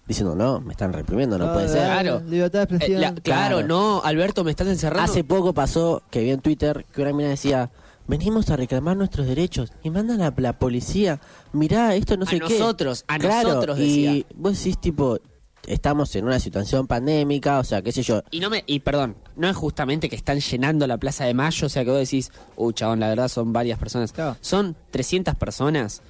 diciendo, 0.08 0.34
no, 0.34 0.60
me 0.60 0.72
están 0.72 0.92
reprimiendo, 0.92 1.38
no 1.38 1.52
puede 1.52 1.68
ser. 1.68 1.84
Claro. 1.84 2.20
Libertad 2.28 2.66
de 2.66 2.74
Eh, 2.74 2.76
expresión. 2.78 3.00
la- 3.00 3.14
claro, 3.14 3.56
Claro. 3.58 3.68
no, 3.68 4.02
Alberto, 4.02 4.42
me 4.42 4.50
estás 4.50 4.66
encerrando. 4.66 5.10
Hace 5.10 5.22
poco 5.22 5.54
pasó 5.54 6.02
que 6.10 6.20
vi 6.24 6.30
en 6.30 6.40
Twitter 6.40 6.84
que 6.92 7.02
una 7.02 7.12
mina 7.12 7.28
decía, 7.28 7.70
venimos 8.08 8.50
a 8.50 8.56
reclamar 8.56 8.96
nuestros 8.96 9.28
derechos 9.28 9.72
y 9.84 9.90
mandan 9.90 10.20
a 10.22 10.34
la 10.36 10.58
policía, 10.58 11.20
mirá, 11.52 11.94
esto 11.94 12.16
no 12.16 12.24
A 12.24 12.26
sé 12.30 12.40
qué. 12.40 12.58
nosotros, 12.58 13.04
a 13.06 13.16
Claro, 13.20 13.50
nosotros, 13.50 13.78
Y 13.78 13.82
decía. 14.06 14.26
vos 14.34 14.58
decís, 14.58 14.76
tipo, 14.80 15.18
estamos 15.66 16.14
en 16.16 16.24
una 16.24 16.38
situación 16.40 16.86
pandémica, 16.86 17.58
o 17.58 17.64
sea, 17.64 17.82
qué 17.82 17.92
sé 17.92 18.02
yo. 18.02 18.22
Y 18.30 18.40
no 18.40 18.50
me, 18.50 18.64
y 18.66 18.80
perdón, 18.80 19.16
no 19.36 19.48
es 19.48 19.56
justamente 19.56 20.08
que 20.08 20.16
están 20.16 20.40
llenando 20.40 20.86
la 20.86 20.98
Plaza 20.98 21.24
de 21.24 21.34
Mayo, 21.34 21.66
o 21.66 21.70
sea 21.70 21.84
que 21.84 21.90
vos 21.90 22.00
decís, 22.00 22.30
uy, 22.56 22.74
chabón, 22.74 23.00
la 23.00 23.08
verdad 23.08 23.28
son 23.28 23.52
varias 23.52 23.78
personas. 23.78 24.12
Claro. 24.12 24.36
Son 24.40 24.76
300 24.90 25.34
personas, 25.36 26.02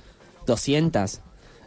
200, 0.46 1.20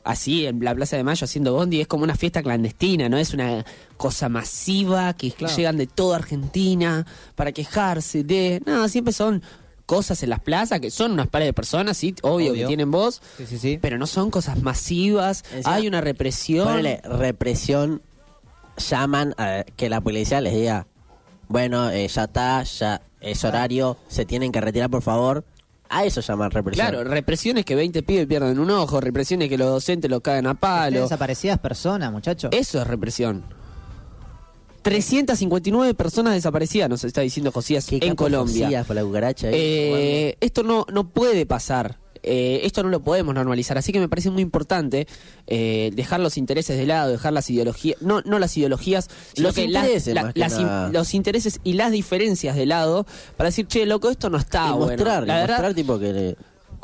así 0.04 0.46
en 0.46 0.63
la 0.63 0.74
Plaza 0.75 0.98
de 0.98 1.04
Mayo 1.04 1.25
haciendo 1.25 1.54
bondi, 1.54 1.82
es 1.82 1.88
como 1.88 2.04
una 2.04 2.15
fiesta 2.15 2.42
clandestina, 2.44 3.10
no 3.10 3.18
es 3.18 3.34
una 3.34 3.65
cosa 3.98 4.30
masiva 4.30 5.13
que 5.13 5.32
Claro. 5.32 5.56
llegan 5.56 5.77
de 5.77 5.88
toda 5.88 6.18
Argentina 6.18 7.06
para 7.36 7.51
quejarse 7.51 8.24
de... 8.24 8.62
No, 8.65 8.88
siempre 8.89 9.13
son 9.13 9.42
cosas 9.86 10.22
en 10.24 10.30
las 10.32 10.39
plazas 10.39 10.80
que 10.80 10.89
son 10.92 11.12
unas 11.12 11.27
pares 11.27 11.48
de 11.48 11.54
personas, 11.54 11.96
sí, 11.98 12.15
obvio, 12.22 12.51
Obvio. 12.51 12.63
que 12.63 12.68
tienen 12.68 12.89
voz, 12.92 13.22
Sí, 13.38 13.46
sí, 13.46 13.58
sí. 13.60 13.80
pero 13.82 13.98
no 13.98 14.08
son 14.08 14.32
cosas 14.32 14.62
masivas, 14.62 15.44
Encima, 15.54 15.75
hay 15.75 15.88
una 15.88 16.01
represión. 16.01 16.84
Represión, 17.04 18.01
llaman 18.77 19.34
a 19.38 19.63
que 19.75 19.89
la 19.89 20.01
policía 20.01 20.42
les 20.42 20.54
diga, 20.54 20.88
bueno, 21.48 21.89
eh, 21.92 22.08
ya 22.08 22.24
está, 22.25 22.63
ya 22.63 23.01
es 23.22 23.44
horario, 23.44 23.98
se 24.08 24.25
tienen 24.25 24.51
que 24.51 24.62
retirar, 24.62 24.89
por 24.89 25.01
favor. 25.01 25.44
A 25.88 26.04
eso 26.04 26.20
llaman 26.22 26.50
represión. 26.50 26.88
Claro, 26.88 27.04
represiones 27.04 27.63
que 27.63 27.75
20 27.75 28.01
pibes 28.04 28.25
pierden 28.25 28.58
un 28.60 28.72
ojo, 28.72 29.00
represiones 29.00 29.50
que 29.50 29.58
los 29.58 29.70
docentes 29.70 30.10
los 30.10 30.22
caen 30.22 30.48
a 30.48 30.56
palo. 30.56 31.04
desaparecidas 31.04 31.60
personas, 31.60 32.12
muchachos. 32.12 32.50
Eso 32.54 32.82
es 32.82 32.88
represión. 32.88 33.44
359 34.86 35.94
personas 35.96 36.36
desaparecidas, 36.36 36.89
nos 36.89 37.04
está 37.04 37.22
diciendo 37.22 37.51
Josías 37.51 37.86
Qué 37.88 38.00
en 38.01 38.15
Colombia. 38.15 38.84
Por 38.84 38.96
la 38.96 39.04
cucaracha 39.04 39.48
ahí, 39.48 39.54
Eh, 39.58 40.38
esto 40.42 40.62
no, 40.63 40.86
no 40.94 41.10
puede 41.10 41.46
pasar. 41.46 41.98
Eh, 42.27 42.62
esto 42.63 42.82
no 42.82 42.89
lo 42.89 43.01
podemos 43.01 43.36
normalizar, 43.36 43.77
así 43.77 43.92
que 43.92 44.00
me 44.00 44.10
parece 44.10 44.30
muy 44.32 44.42
importante 44.42 45.08
eh, 45.48 45.92
dejar 45.94 46.20
los 46.20 46.38
intereses 46.38 46.75
de 46.77 46.86
lado, 46.88 47.12
dejar 47.12 47.34
las 47.34 47.50
ideologías, 47.51 48.01
no, 48.01 48.22
no 48.22 48.39
las 48.39 48.56
ideologías, 48.58 49.10
Los 49.38 49.54
que 49.54 49.63
intereses, 49.65 50.13
la- 50.15 50.32
las 50.34 50.60
in- 50.60 50.92
los 50.94 51.13
intereses 51.13 51.60
y 51.63 51.74
las 51.74 51.92
diferencias 51.92 52.56
de 52.56 52.65
lado 52.65 53.06
para 53.38 53.50
decir, 53.50 53.68
che, 53.68 53.86
loco, 53.86 54.10
esto 54.10 54.32
no 54.32 54.38
está 54.39 54.70
y 54.70 54.72
bueno. 54.72 54.86
mostrar, 54.88 55.27
La 55.27 55.34
y 55.38 55.42
verdad, 55.42 55.56
mostrar 55.58 55.74
tipo 55.75 56.00
que 56.00 56.13
le- 56.13 56.36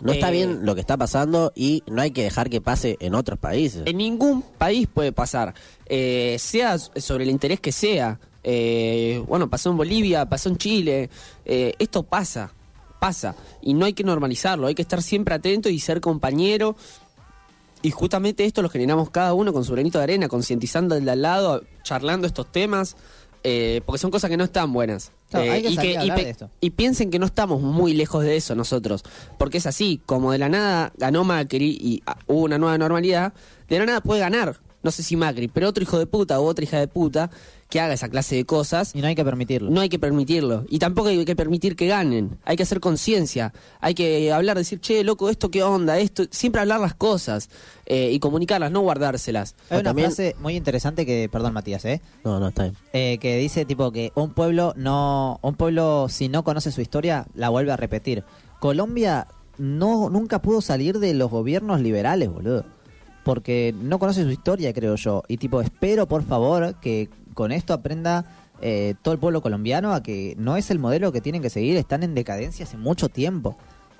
no 0.01 0.11
está 0.11 0.29
Eh, 0.29 0.33
bien 0.33 0.65
lo 0.65 0.75
que 0.75 0.81
está 0.81 0.97
pasando 0.97 1.51
y 1.55 1.83
no 1.87 2.01
hay 2.01 2.11
que 2.11 2.23
dejar 2.23 2.49
que 2.49 2.61
pase 2.61 2.97
en 2.99 3.15
otros 3.15 3.39
países. 3.39 3.83
En 3.85 3.97
ningún 3.97 4.41
país 4.41 4.87
puede 4.93 5.11
pasar, 5.11 5.53
eh, 5.85 6.37
sea 6.39 6.77
sobre 6.77 7.23
el 7.23 7.29
interés 7.29 7.59
que 7.59 7.71
sea. 7.71 8.19
Eh, 8.43 9.23
bueno, 9.27 9.49
pasó 9.49 9.69
en 9.69 9.77
Bolivia, 9.77 10.25
pasó 10.25 10.49
en 10.49 10.57
Chile. 10.57 11.09
eh, 11.45 11.73
esto 11.79 12.03
pasa, 12.03 12.53
pasa. 12.99 13.35
Y 13.61 13.73
no 13.73 13.85
hay 13.85 13.93
que 13.93 14.03
normalizarlo, 14.03 14.67
hay 14.67 14.75
que 14.75 14.81
estar 14.81 15.01
siempre 15.01 15.35
atento 15.35 15.69
y 15.69 15.79
ser 15.79 16.01
compañero. 16.01 16.75
Y 17.83 17.89
justamente 17.89 18.45
esto 18.45 18.61
lo 18.61 18.69
generamos 18.69 19.09
cada 19.09 19.33
uno 19.33 19.53
con 19.53 19.65
su 19.65 19.71
granito 19.73 19.97
de 19.97 20.03
arena, 20.03 20.27
concientizando 20.27 20.93
al 20.93 21.03
de 21.03 21.11
al 21.11 21.21
lado, 21.23 21.63
charlando 21.83 22.27
estos 22.27 22.51
temas. 22.51 22.95
Eh, 23.43 23.81
porque 23.85 23.99
son 23.99 24.11
cosas 24.11 24.29
que 24.29 24.37
no 24.37 24.43
están 24.43 24.71
buenas. 24.73 25.11
Claro, 25.29 25.45
Eh, 25.45 25.51
hay 25.51 25.61
que 25.63 25.69
y, 25.69 25.75
salir 25.75 25.91
a 25.91 25.93
y 25.93 26.01
hablar 26.03 26.17
pe- 26.17 26.23
de 26.25 26.29
esto. 26.31 26.49
y 26.59 26.69
piensen 26.71 27.09
que 27.09 27.19
no 27.19 27.25
estamos 27.25 27.61
muy 27.61 27.93
lejos 27.93 28.23
de 28.23 28.35
eso 28.35 28.53
nosotros, 28.55 29.03
porque 29.37 29.57
es 29.59 29.65
así, 29.65 30.01
como 30.05 30.31
de 30.31 30.37
la 30.37 30.49
nada 30.49 30.91
ganó 30.97 31.23
Macri 31.23 31.77
y 31.81 32.03
ah, 32.05 32.17
hubo 32.27 32.41
una 32.43 32.57
nueva 32.57 32.77
normalidad, 32.77 33.33
de 33.69 33.79
la 33.79 33.85
nada 33.85 34.01
puede 34.01 34.19
ganar, 34.19 34.57
no 34.83 34.91
sé 34.91 35.03
si 35.03 35.15
Macri, 35.15 35.47
pero 35.47 35.69
otro 35.69 35.83
hijo 35.83 35.97
de 35.99 36.05
puta 36.07 36.39
o 36.39 36.45
otra 36.45 36.63
hija 36.65 36.79
de 36.79 36.87
puta 36.87 37.29
que 37.71 37.79
haga 37.79 37.95
esa 37.95 38.09
clase 38.09 38.35
de 38.35 38.45
cosas, 38.45 38.91
Y 38.93 39.01
no 39.01 39.07
hay 39.07 39.15
que 39.15 39.25
permitirlo. 39.25 39.71
no 39.71 39.81
hay 39.81 39.89
que 39.89 39.97
permitirlo. 39.97 40.65
Y 40.69 40.77
tampoco 40.77 41.07
hay 41.09 41.25
que 41.25 41.35
permitir 41.35 41.75
que 41.75 41.87
ganen. 41.87 42.37
Hay 42.45 42.55
que 42.57 42.61
hacer 42.63 42.79
conciencia. 42.79 43.51
Hay 43.79 43.95
que 43.95 44.31
hablar, 44.31 44.57
decir, 44.57 44.79
che, 44.79 45.03
loco, 45.03 45.29
esto 45.31 45.49
qué 45.49 45.63
onda, 45.63 45.97
esto. 45.97 46.25
Siempre 46.29 46.61
hablar 46.61 46.79
las 46.81 46.93
cosas 46.93 47.49
eh, 47.87 48.11
y 48.11 48.19
comunicarlas, 48.19 48.71
no 48.71 48.81
guardárselas. 48.81 49.55
Hay 49.71 49.77
una 49.79 49.83
También- 49.89 50.09
frase 50.09 50.35
muy 50.39 50.55
interesante 50.55 51.05
que, 51.05 51.27
perdón 51.31 51.53
Matías, 51.53 51.83
¿eh? 51.85 52.01
No, 52.23 52.39
no, 52.39 52.49
está 52.49 52.63
bien. 52.63 52.75
Eh, 52.93 53.17
que 53.19 53.37
dice 53.37 53.65
tipo 53.65 53.91
que 53.91 54.11
un 54.15 54.31
pueblo 54.33 54.73
no, 54.75 55.39
un 55.41 55.55
pueblo 55.55 56.07
si 56.09 56.27
no 56.29 56.43
conoce 56.43 56.71
su 56.71 56.81
historia 56.81 57.25
la 57.33 57.49
vuelve 57.49 57.71
a 57.71 57.77
repetir. 57.77 58.23
Colombia 58.59 59.27
no 59.57 60.09
nunca 60.09 60.41
pudo 60.41 60.61
salir 60.61 60.99
de 60.99 61.13
los 61.13 61.29
gobiernos 61.31 61.81
liberales, 61.81 62.29
boludo, 62.29 62.65
porque 63.23 63.73
no 63.77 63.99
conoce 63.99 64.23
su 64.23 64.29
historia, 64.31 64.73
creo 64.73 64.95
yo. 64.95 65.23
Y 65.27 65.37
tipo 65.37 65.61
espero 65.61 66.07
por 66.07 66.23
favor 66.23 66.75
que 66.79 67.09
con 67.33 67.51
esto 67.51 67.73
aprenda 67.73 68.25
eh, 68.61 68.95
todo 69.01 69.13
el 69.13 69.19
pueblo 69.19 69.41
colombiano 69.41 69.93
a 69.93 70.03
que 70.03 70.35
no 70.37 70.57
es 70.57 70.69
el 70.71 70.79
modelo 70.79 71.11
que 71.11 71.21
tienen 71.21 71.41
que 71.41 71.49
seguir, 71.49 71.77
están 71.77 72.03
en 72.03 72.13
decadencia 72.15 72.65
hace 72.65 72.77
mucho 72.77 73.09
tiempo. 73.09 73.57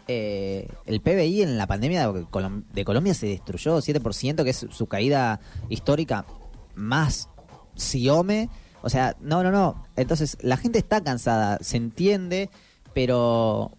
Eh, 0.07 0.67
el 0.85 0.99
PBI 1.01 1.43
en 1.43 1.57
la 1.57 1.67
pandemia 1.67 2.11
de, 2.11 2.23
Colom- 2.25 2.63
de 2.73 2.83
Colombia 2.85 3.13
se 3.13 3.27
destruyó 3.27 3.77
7%, 3.77 4.43
que 4.43 4.49
es 4.49 4.65
su 4.69 4.87
caída 4.87 5.39
histórica 5.69 6.25
más 6.75 7.29
Siome. 7.75 8.49
O 8.81 8.89
sea, 8.89 9.15
no, 9.21 9.43
no, 9.43 9.51
no. 9.51 9.83
Entonces, 9.95 10.37
la 10.41 10.57
gente 10.57 10.79
está 10.79 11.01
cansada, 11.01 11.59
se 11.61 11.77
entiende, 11.77 12.49
pero 12.93 13.71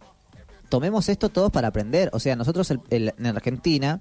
tomemos 0.68 1.08
esto 1.08 1.28
todos 1.28 1.50
para 1.50 1.68
aprender. 1.68 2.08
O 2.12 2.20
sea, 2.20 2.36
nosotros 2.36 2.72
en 2.88 3.26
Argentina 3.26 4.00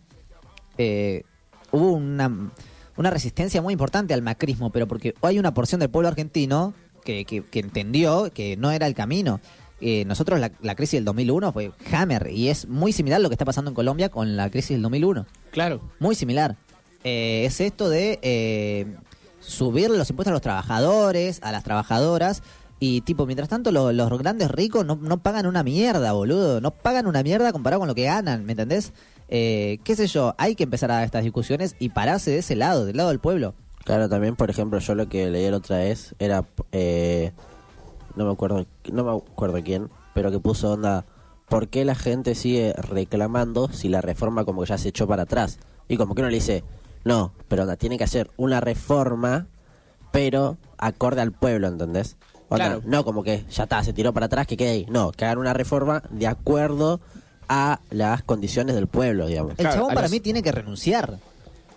eh, 0.77 1.24
hubo 1.71 1.91
una, 1.93 2.51
una 2.97 3.09
resistencia 3.09 3.61
muy 3.61 3.73
importante 3.73 4.13
al 4.13 4.21
macrismo, 4.21 4.69
pero 4.71 4.87
porque 4.87 5.13
hay 5.21 5.39
una 5.39 5.53
porción 5.53 5.79
del 5.79 5.89
pueblo 5.89 6.07
argentino 6.09 6.73
que, 7.03 7.25
que- 7.25 7.43
que 7.43 7.59
entendió 7.59 8.31
que 8.33 8.57
no 8.57 8.71
era 8.71 8.87
el 8.87 8.93
camino. 8.93 9.39
Eh, 9.83 10.05
nosotros 10.05 10.39
la, 10.39 10.51
la 10.61 10.75
crisis 10.75 10.97
del 10.97 11.05
2001 11.05 11.51
fue 11.53 11.71
Hammer 11.91 12.29
y 12.31 12.49
es 12.49 12.67
muy 12.67 12.91
similar 12.93 13.19
lo 13.19 13.29
que 13.29 13.33
está 13.33 13.45
pasando 13.45 13.71
en 13.71 13.75
Colombia 13.75 14.09
con 14.09 14.35
la 14.37 14.47
crisis 14.51 14.71
del 14.71 14.83
2001 14.83 15.25
Claro. 15.51 15.81
muy 15.99 16.13
similar. 16.13 16.55
Eh, 17.03 17.45
es 17.47 17.59
esto 17.61 17.89
de 17.89 18.19
eh, 18.21 18.85
subir 19.39 19.89
los 19.89 20.07
impuestos 20.09 20.29
a 20.29 20.33
los 20.33 20.41
trabajadores, 20.41 21.39
a 21.41 21.51
las 21.51 21.63
trabajadoras. 21.63 22.43
Y 22.79 23.01
tipo, 23.01 23.25
mientras 23.27 23.49
tanto, 23.49 23.71
lo- 23.71 23.91
los 23.91 24.09
grandes 24.19 24.49
ricos 24.51 24.85
no, 24.85 24.95
no 25.01 25.17
pagan 25.21 25.45
una 25.47 25.63
mierda, 25.63 26.13
boludo. 26.13 26.61
No 26.61 26.71
pagan 26.71 27.05
una 27.07 27.21
mierda 27.23 27.51
comparado 27.51 27.79
con 27.79 27.87
lo 27.87 27.95
que 27.95 28.03
ganan, 28.05 28.45
¿me 28.45 28.53
entendés? 28.53 28.93
Eh, 29.33 29.79
¿Qué 29.85 29.95
sé 29.95 30.07
yo? 30.07 30.35
Hay 30.38 30.55
que 30.55 30.63
empezar 30.65 30.91
a 30.91 30.95
dar 30.95 31.05
estas 31.05 31.23
discusiones 31.23 31.77
y 31.79 31.89
pararse 31.89 32.31
de 32.31 32.39
ese 32.39 32.57
lado, 32.57 32.85
del 32.85 32.97
lado 32.97 33.09
del 33.09 33.19
pueblo. 33.19 33.55
Claro, 33.85 34.09
también, 34.09 34.35
por 34.35 34.50
ejemplo, 34.50 34.77
yo 34.79 34.93
lo 34.93 35.07
que 35.07 35.29
leí 35.31 35.50
la 35.50 35.57
otra 35.57 35.77
vez 35.77 36.13
era, 36.19 36.45
eh, 36.73 37.31
no 38.15 38.25
me 38.25 38.31
acuerdo, 38.31 38.65
no 38.91 39.03
me 39.05 39.11
acuerdo 39.11 39.63
quién, 39.63 39.89
pero 40.13 40.31
que 40.31 40.39
puso 40.39 40.73
onda, 40.73 41.05
¿por 41.47 41.69
qué 41.69 41.85
la 41.85 41.95
gente 41.95 42.35
sigue 42.35 42.73
reclamando 42.73 43.69
si 43.71 43.88
la 43.88 44.01
reforma 44.01 44.43
como 44.43 44.61
que 44.61 44.67
ya 44.67 44.77
se 44.77 44.89
echó 44.89 45.07
para 45.07 45.23
atrás? 45.23 45.59
Y 45.88 45.95
como 45.95 46.13
que 46.13 46.21
uno 46.21 46.29
le 46.29 46.35
dice, 46.35 46.65
no, 47.05 47.33
pero 47.47 47.63
onda, 47.63 47.77
tiene 47.77 47.97
que 47.97 48.03
hacer 48.03 48.29
una 48.35 48.59
reforma, 48.59 49.47
pero 50.11 50.57
acorde 50.77 51.21
al 51.21 51.31
pueblo, 51.31 51.67
¿entendés? 51.67 52.17
Onda, 52.50 52.65
Claro. 52.65 52.81
No 52.85 53.05
como 53.05 53.23
que 53.23 53.45
ya 53.50 53.63
está, 53.63 53.81
se 53.81 53.93
tiró 53.93 54.13
para 54.13 54.25
atrás, 54.25 54.45
que 54.45 54.57
quede 54.57 54.69
ahí. 54.69 54.85
No, 54.89 55.13
que 55.13 55.23
hagan 55.23 55.38
una 55.38 55.53
reforma 55.53 56.03
de 56.09 56.27
acuerdo 56.27 57.00
a 57.53 57.81
las 57.89 58.24
condiciones 58.24 58.75
del 58.75 58.88
pueblo, 58.88 59.27
digamos. 59.27 59.51
El 59.51 59.58
Claro, 59.58 59.75
chabón 59.75 59.91
a 59.91 59.93
para 59.96 60.05
los- 60.08 60.12
mí 60.12 60.22
tiene 60.22 60.41
que 60.41 60.53
renunciar. 60.53 61.20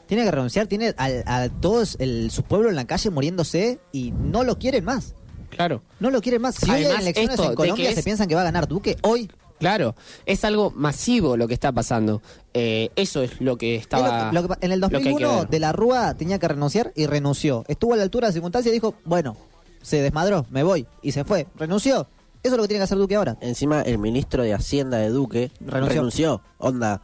Tiene 0.06 0.22
que 0.24 0.30
renunciar, 0.30 0.68
tiene 0.68 0.94
al- 0.96 1.24
a, 1.26 1.48
todos 1.48 1.96
el, 1.98 2.30
su 2.30 2.44
pueblo 2.44 2.68
en 2.68 2.76
la 2.76 2.84
calle 2.86 3.10
muriéndose 3.10 3.80
y 3.90 4.12
no 4.12 4.44
lo 4.44 4.56
quieren 4.58 4.84
más. 4.84 5.14
Claro. 5.50 5.82
No 5.98 6.10
lo 6.10 6.20
quieren 6.20 6.42
más. 6.42 6.54
Si 6.54 6.66
hoy 6.70 6.76
hay 6.76 6.84
Además, 6.84 7.02
elecciones 7.02 7.30
esto 7.32 7.50
en 7.50 7.54
Colombia 7.56 7.92
se 7.92 8.02
piensan 8.04 8.28
que 8.28 8.34
va 8.36 8.42
a 8.42 8.44
ganar 8.44 8.68
Duque, 8.68 8.96
hoy 9.02 9.28
Claro, 9.58 9.94
es 10.26 10.44
algo 10.44 10.72
masivo 10.72 11.36
lo 11.36 11.46
que 11.48 11.54
está 11.54 11.72
pasando. 11.72 12.20
Eh, 12.52 12.90
eso 12.96 13.22
es 13.22 13.40
lo 13.40 13.56
que 13.56 13.76
Es 13.76 13.82
estaba. 13.82 14.30
lo 14.32 14.42
que- 14.42 14.48
lo 14.48 14.54
que 14.60 14.66
en 14.66 14.72
el 14.72 14.80
lo 14.80 14.88
que 14.90 14.96
hay 14.96 15.02
que 15.04 15.10
2001 15.10 15.38
ver. 15.40 15.48
de 15.48 15.58
la 15.60 15.72
Rúa 15.72 16.14
tenía 16.14 16.38
que 16.38 16.48
renunciar 16.48 16.92
y 16.96 17.06
renunció. 17.06 17.64
Estuvo 17.68 17.94
a 17.94 17.96
la 17.96 18.02
altura 18.02 18.26
de 18.26 18.28
las 18.30 18.34
circunstancias 18.34 18.70
y 18.72 18.74
dijo, 18.74 18.94
bueno, 19.04 19.36
se 19.80 20.02
desmadró, 20.02 20.44
me 20.50 20.62
voy. 20.64 20.86
Y 21.02 21.12
se 21.12 21.24
fue, 21.24 21.46
renunció. 21.56 22.08
Eso 22.44 22.54
es 22.54 22.56
lo 22.58 22.62
que 22.62 22.68
tiene 22.68 22.80
que 22.80 22.84
hacer 22.84 22.98
Duque 22.98 23.16
ahora. 23.16 23.36
Encima 23.40 23.80
el 23.82 23.98
ministro 23.98 24.42
de 24.42 24.54
Hacienda 24.54 24.98
de 24.98 25.08
Duque 25.08 25.50
Renunció. 25.60 25.94
renunció. 25.96 26.42
Onda, 26.58 27.00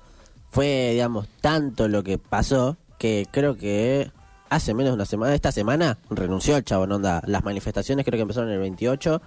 fue, 0.51 0.91
digamos, 0.93 1.27
tanto 1.41 1.89
lo 1.89 2.03
que 2.05 2.19
pasó 2.19 2.77
que 2.99 3.27
creo 3.31 3.57
que 3.57 4.11
hace 4.51 4.75
menos 4.75 4.91
de 4.91 4.95
una 4.97 5.07
semana, 5.07 5.35
esta 5.35 5.51
semana, 5.51 5.97
renunció 6.11 6.57
el 6.57 6.65
chabón. 6.65 6.93
Onda, 6.93 7.23
las 7.27 7.43
manifestaciones 7.43 8.05
creo 8.05 8.19
que 8.19 8.23
empezaron 8.23 8.51
el 8.51 8.59
28 8.59 9.23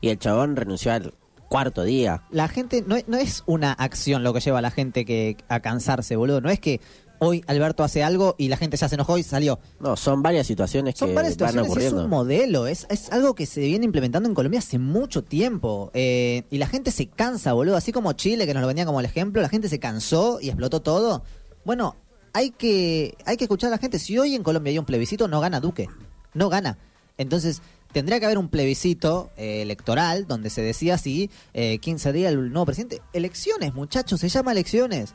y 0.00 0.08
el 0.08 0.18
chabón 0.18 0.56
renunció 0.56 0.90
al 0.92 1.12
cuarto 1.50 1.82
día. 1.82 2.22
La 2.30 2.48
gente, 2.48 2.82
no, 2.86 2.96
es- 2.96 3.06
no 3.08 3.16
es 3.18 3.42
una 3.46 3.72
acción 3.72 4.22
lo 4.22 4.32
que 4.32 4.40
lleva 4.40 4.60
a 4.60 4.62
la 4.62 4.70
gente 4.70 5.04
que 5.04 5.36
a 5.48 5.60
cansarse, 5.60 6.16
boludo. 6.16 6.40
No 6.40 6.48
es 6.50 6.60
que 6.60 6.80
hoy 7.20 7.44
Alberto 7.46 7.84
hace 7.84 8.02
algo 8.02 8.34
y 8.38 8.48
la 8.48 8.56
gente 8.56 8.76
ya 8.76 8.88
se 8.88 8.94
enojó 8.94 9.18
y 9.18 9.22
salió. 9.22 9.58
No, 9.80 9.96
son 9.96 10.22
varias 10.22 10.46
situaciones 10.46 10.94
Son 10.96 11.08
que 11.10 11.14
varias 11.14 11.36
van 11.36 11.50
situaciones, 11.50 11.66
es 11.66 11.70
ocurriendo. 11.70 12.04
un 12.04 12.10
modelo, 12.10 12.66
es, 12.66 12.86
es 12.90 13.10
algo 13.10 13.34
que 13.34 13.46
se 13.46 13.60
viene 13.60 13.84
implementando 13.84 14.28
en 14.28 14.34
Colombia 14.34 14.58
hace 14.60 14.78
mucho 14.78 15.22
tiempo. 15.24 15.90
eh, 15.94 16.44
y 16.50 16.58
la 16.58 16.66
gente 16.66 16.90
se 16.90 17.06
cansa, 17.06 17.52
boludo. 17.52 17.76
Así 17.76 17.92
como 17.92 18.12
Chile, 18.12 18.46
que 18.46 18.54
nos 18.54 18.60
lo 18.60 18.66
venía 18.68 18.86
como 18.86 19.00
el 19.00 19.06
ejemplo, 19.06 19.42
la 19.42 19.48
gente 19.48 19.68
se 19.68 19.78
cansó 19.78 20.38
y 20.40 20.48
explotó 20.48 20.80
todo. 20.82 21.22
Bueno, 21.64 21.96
hay 22.32 22.50
que, 22.50 23.16
hay 23.24 23.36
que 23.36 23.44
escuchar 23.44 23.68
a 23.68 23.70
la 23.72 23.78
gente. 23.78 23.98
Si 23.98 24.18
hoy 24.18 24.34
en 24.34 24.42
Colombia 24.42 24.70
hay 24.70 24.78
un 24.78 24.84
plebiscito, 24.84 25.28
no 25.28 25.40
gana 25.40 25.60
Duque. 25.60 25.88
No 26.34 26.48
gana. 26.48 26.78
Entonces, 27.16 27.62
tendría 27.92 28.20
que 28.20 28.26
haber 28.26 28.38
un 28.38 28.48
plebiscito 28.48 29.30
eh, 29.36 29.62
electoral 29.62 30.26
donde 30.28 30.50
se 30.50 30.62
decía 30.62 30.98
si 30.98 31.30
eh, 31.54 31.78
quién 31.82 31.98
sería 31.98 32.28
el 32.28 32.52
nuevo 32.52 32.66
presidente. 32.66 33.02
Elecciones, 33.12 33.74
muchachos, 33.74 34.20
se 34.20 34.28
llama 34.28 34.52
elecciones. 34.52 35.14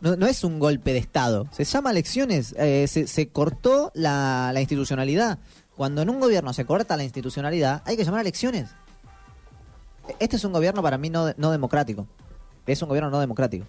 No, 0.00 0.14
no 0.16 0.26
es 0.26 0.44
un 0.44 0.58
golpe 0.58 0.92
de 0.92 0.98
Estado, 0.98 1.48
se 1.52 1.64
llama 1.64 1.90
elecciones. 1.90 2.54
Eh, 2.58 2.86
se, 2.86 3.28
cortó 3.28 3.90
la, 3.94 4.50
la 4.52 4.60
institucionalidad. 4.60 5.38
Cuando 5.74 6.02
en 6.02 6.10
un 6.10 6.20
gobierno 6.20 6.52
se 6.52 6.64
corta 6.64 6.96
la 6.96 7.04
institucionalidad, 7.04 7.82
hay 7.84 7.96
que 7.96 8.04
llamar 8.04 8.18
a 8.18 8.22
elecciones. 8.22 8.70
Este 10.18 10.36
es 10.36 10.44
un 10.44 10.52
gobierno 10.52 10.82
para 10.82 10.98
mí 10.98 11.10
no, 11.10 11.32
no 11.36 11.50
democrático. 11.50 12.06
Es 12.66 12.82
un 12.82 12.88
gobierno 12.88 13.10
no 13.10 13.20
democrático. 13.20 13.66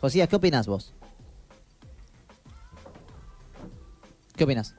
Josías, 0.00 0.28
¿qué 0.28 0.36
opinas 0.36 0.66
vos? 0.66 0.94
¿Qué 4.36 4.44
opinas? 4.44 4.74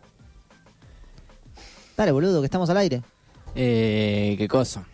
Dale, 1.95 2.11
boludo, 2.11 2.41
que 2.41 2.45
estamos 2.45 2.69
al 2.69 2.77
aire. 2.77 3.03
Eh, 3.53 4.35
¿Qué 4.37 4.47
cosa? 4.47 4.85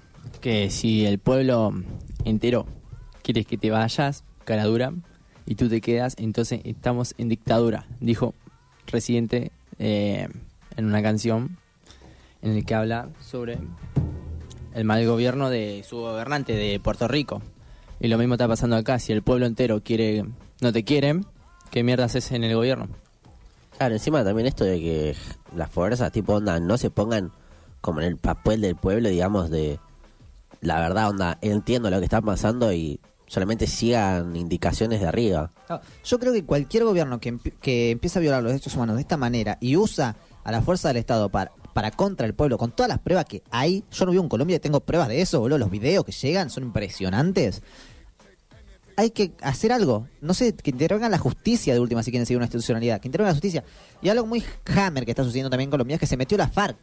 Que 0.41 0.69
si 0.69 1.05
el 1.05 1.19
pueblo 1.19 1.73
entero 2.25 2.65
quiere 3.23 3.45
que 3.45 3.57
te 3.57 3.71
vayas, 3.71 4.25
cara 4.43 4.65
dura, 4.65 4.93
y 5.47 5.55
tú 5.55 5.69
te 5.69 5.81
quedas, 5.81 6.15
entonces 6.19 6.61
estamos 6.65 7.15
en 7.17 7.29
dictadura, 7.29 7.87
dijo 8.01 8.35
Residente 8.85 9.51
eh, 9.79 10.27
en 10.75 10.85
una 10.85 11.01
canción 11.01 11.57
en 12.41 12.51
el 12.51 12.65
que 12.65 12.75
habla 12.75 13.09
sobre 13.21 13.57
el 14.73 14.83
mal 14.83 15.05
gobierno 15.07 15.49
de 15.49 15.83
su 15.87 15.97
gobernante 15.97 16.53
de 16.53 16.79
Puerto 16.79 17.07
Rico. 17.07 17.41
Y 17.99 18.09
lo 18.09 18.17
mismo 18.17 18.35
está 18.35 18.47
pasando 18.47 18.75
acá, 18.75 18.99
si 18.99 19.13
el 19.13 19.23
pueblo 19.23 19.45
entero 19.45 19.81
quiere 19.81 20.25
no 20.61 20.73
te 20.73 20.83
quiere, 20.83 21.21
¿qué 21.71 21.83
mierda 21.83 22.05
haces 22.05 22.31
en 22.31 22.43
el 22.43 22.53
gobierno? 22.53 22.89
Claro, 23.77 23.95
encima 23.95 24.23
también 24.23 24.47
esto 24.47 24.65
de 24.65 24.79
que 24.79 25.15
las 25.55 25.69
fuerzas 25.69 26.11
tipo 26.11 26.33
onda 26.33 26.59
no 26.59 26.77
se 26.77 26.89
pongan 26.89 27.31
como 27.79 28.01
en 28.01 28.07
el 28.07 28.17
papel 28.17 28.61
del 28.61 28.75
pueblo, 28.75 29.07
digamos, 29.07 29.49
de 29.49 29.79
la 30.61 30.79
verdad, 30.79 31.09
onda, 31.09 31.37
entiendo 31.41 31.89
lo 31.89 31.99
que 31.99 32.05
está 32.05 32.21
pasando 32.21 32.73
y 32.73 32.99
solamente 33.27 33.67
sigan 33.67 34.35
indicaciones 34.35 35.01
de 35.01 35.07
arriba. 35.07 35.51
Yo 36.03 36.19
creo 36.19 36.33
que 36.33 36.43
cualquier 36.43 36.85
gobierno 36.85 37.19
que, 37.19 37.37
que 37.61 37.91
empieza 37.91 38.19
a 38.19 38.21
violar 38.21 38.41
los 38.41 38.51
derechos 38.51 38.75
humanos 38.75 38.95
de 38.95 39.01
esta 39.01 39.17
manera 39.17 39.57
y 39.61 39.75
usa 39.75 40.15
a 40.43 40.51
la 40.51 40.61
fuerza 40.61 40.87
del 40.87 40.97
Estado 40.97 41.29
para, 41.29 41.51
para 41.73 41.91
contra 41.91 42.25
el 42.25 42.33
pueblo, 42.33 42.57
con 42.57 42.71
todas 42.71 42.89
las 42.89 42.99
pruebas 42.99 43.25
que 43.25 43.43
hay, 43.51 43.83
yo 43.91 44.05
no 44.05 44.11
vivo 44.11 44.23
en 44.23 44.29
Colombia 44.29 44.55
y 44.55 44.59
tengo 44.59 44.79
pruebas 44.79 45.09
de 45.09 45.21
eso, 45.21 45.39
boludo, 45.39 45.59
los 45.59 45.69
videos 45.69 46.05
que 46.05 46.11
llegan 46.11 46.49
son 46.49 46.63
impresionantes. 46.63 47.61
Hay 48.95 49.11
que 49.11 49.33
hacer 49.41 49.71
algo, 49.71 50.07
no 50.21 50.33
sé, 50.33 50.53
que 50.53 50.71
intervengan 50.71 51.11
la 51.11 51.19
justicia 51.19 51.73
de 51.73 51.79
última 51.79 52.01
si 52.01 52.09
quieren 52.09 52.25
seguir 52.25 52.37
una 52.37 52.45
institucionalidad, 52.45 52.99
que 52.99 53.09
intervenga 53.09 53.29
la 53.29 53.35
justicia. 53.35 53.63
Y 54.01 54.09
algo 54.09 54.25
muy 54.25 54.43
hammer 54.75 55.05
que 55.05 55.11
está 55.11 55.23
sucediendo 55.23 55.51
también 55.51 55.67
en 55.67 55.71
Colombia 55.71 55.95
es 55.95 55.99
que 55.99 56.07
se 56.07 56.17
metió 56.17 56.35
la 56.35 56.47
FARC. 56.47 56.77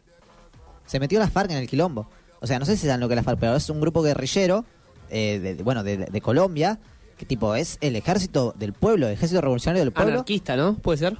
Se 0.85 0.97
metió 0.99 1.19
la 1.19 1.27
FARC 1.27 1.51
en 1.51 1.57
el 1.57 1.67
quilombo. 1.67 2.07
O 2.39 2.47
sea, 2.47 2.57
no 2.57 2.65
sé 2.65 2.77
si 2.77 2.85
saben 2.85 3.01
lo 3.01 3.09
que 3.09 3.15
es 3.15 3.17
la 3.17 3.23
FARC, 3.23 3.37
pero 3.37 3.55
es 3.55 3.69
un 3.69 3.81
grupo 3.81 4.01
guerrillero, 4.01 4.63
eh, 5.09 5.39
de, 5.39 5.63
bueno, 5.63 5.83
de, 5.83 5.97
de 5.97 6.21
Colombia, 6.21 6.79
que 7.17 7.25
tipo 7.25 7.55
es 7.55 7.77
el 7.81 7.95
ejército 7.95 8.53
del 8.57 8.73
pueblo, 8.73 9.07
el 9.07 9.13
ejército 9.13 9.41
revolucionario 9.41 9.83
del 9.83 9.93
pueblo. 9.93 10.13
Anarquista, 10.13 10.55
¿no? 10.57 10.75
¿Puede 10.75 10.97
ser? 10.99 11.17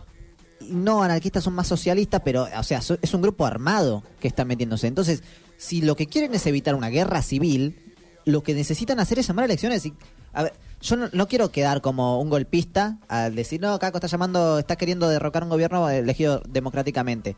No, 0.69 1.04
anarquistas 1.04 1.43
son 1.43 1.54
más 1.54 1.67
socialistas, 1.67 2.21
pero, 2.24 2.48
o 2.58 2.63
sea, 2.63 2.82
so- 2.82 2.98
es 3.02 3.13
un 3.13 3.21
grupo 3.21 3.45
armado 3.45 4.04
que 4.19 4.28
está 4.28 4.45
metiéndose. 4.45 4.88
Entonces, 4.88 5.21
si 5.58 5.82
lo 5.82 5.95
que 5.95 6.08
quieren 6.08 6.34
es 6.34 6.45
evitar 6.48 6.76
una 6.76 6.89
guerra 6.89 7.21
civil, 7.21 7.78
lo 8.26 8.41
que 8.41 8.54
necesitan 8.56 9.00
hacer 9.00 9.19
es 9.19 9.28
llamar 9.28 9.43
a 9.43 9.45
elecciones. 9.45 9.86
Y, 9.86 9.93
a 10.34 10.43
ver, 10.43 10.54
yo 10.82 10.95
no, 10.95 11.10
no 11.13 11.28
quiero 11.28 11.52
quedar 11.52 11.82
como 11.82 12.19
un 12.19 12.30
golpista 12.30 12.98
al 13.08 13.36
decir, 13.36 13.62
no, 13.62 13.78
Caco 13.80 13.98
está 13.98 14.08
llamando, 14.08 14.58
está 14.60 14.76
queriendo 14.76 15.08
derrocar 15.08 15.43
un 15.43 15.50
gobierno 15.50 15.88
elegido 15.89 16.41
democráticamente. 16.50 17.36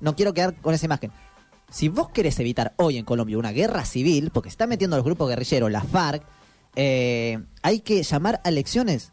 No 0.00 0.14
quiero 0.14 0.32
quedar 0.34 0.54
con 0.60 0.74
esa 0.74 0.86
imagen. 0.86 1.10
Si 1.70 1.88
vos 1.88 2.10
querés 2.10 2.38
evitar 2.40 2.74
hoy 2.76 2.98
en 2.98 3.04
Colombia 3.04 3.38
una 3.38 3.52
guerra 3.52 3.84
civil, 3.84 4.30
porque 4.32 4.50
se 4.50 4.54
está 4.54 4.66
metiendo 4.66 4.96
los 4.96 5.04
grupos 5.04 5.28
guerrilleros, 5.28 5.70
la 5.70 5.82
FARC, 5.82 6.22
eh, 6.76 7.38
hay 7.62 7.80
que 7.80 8.02
llamar 8.02 8.40
a 8.44 8.48
elecciones. 8.48 9.12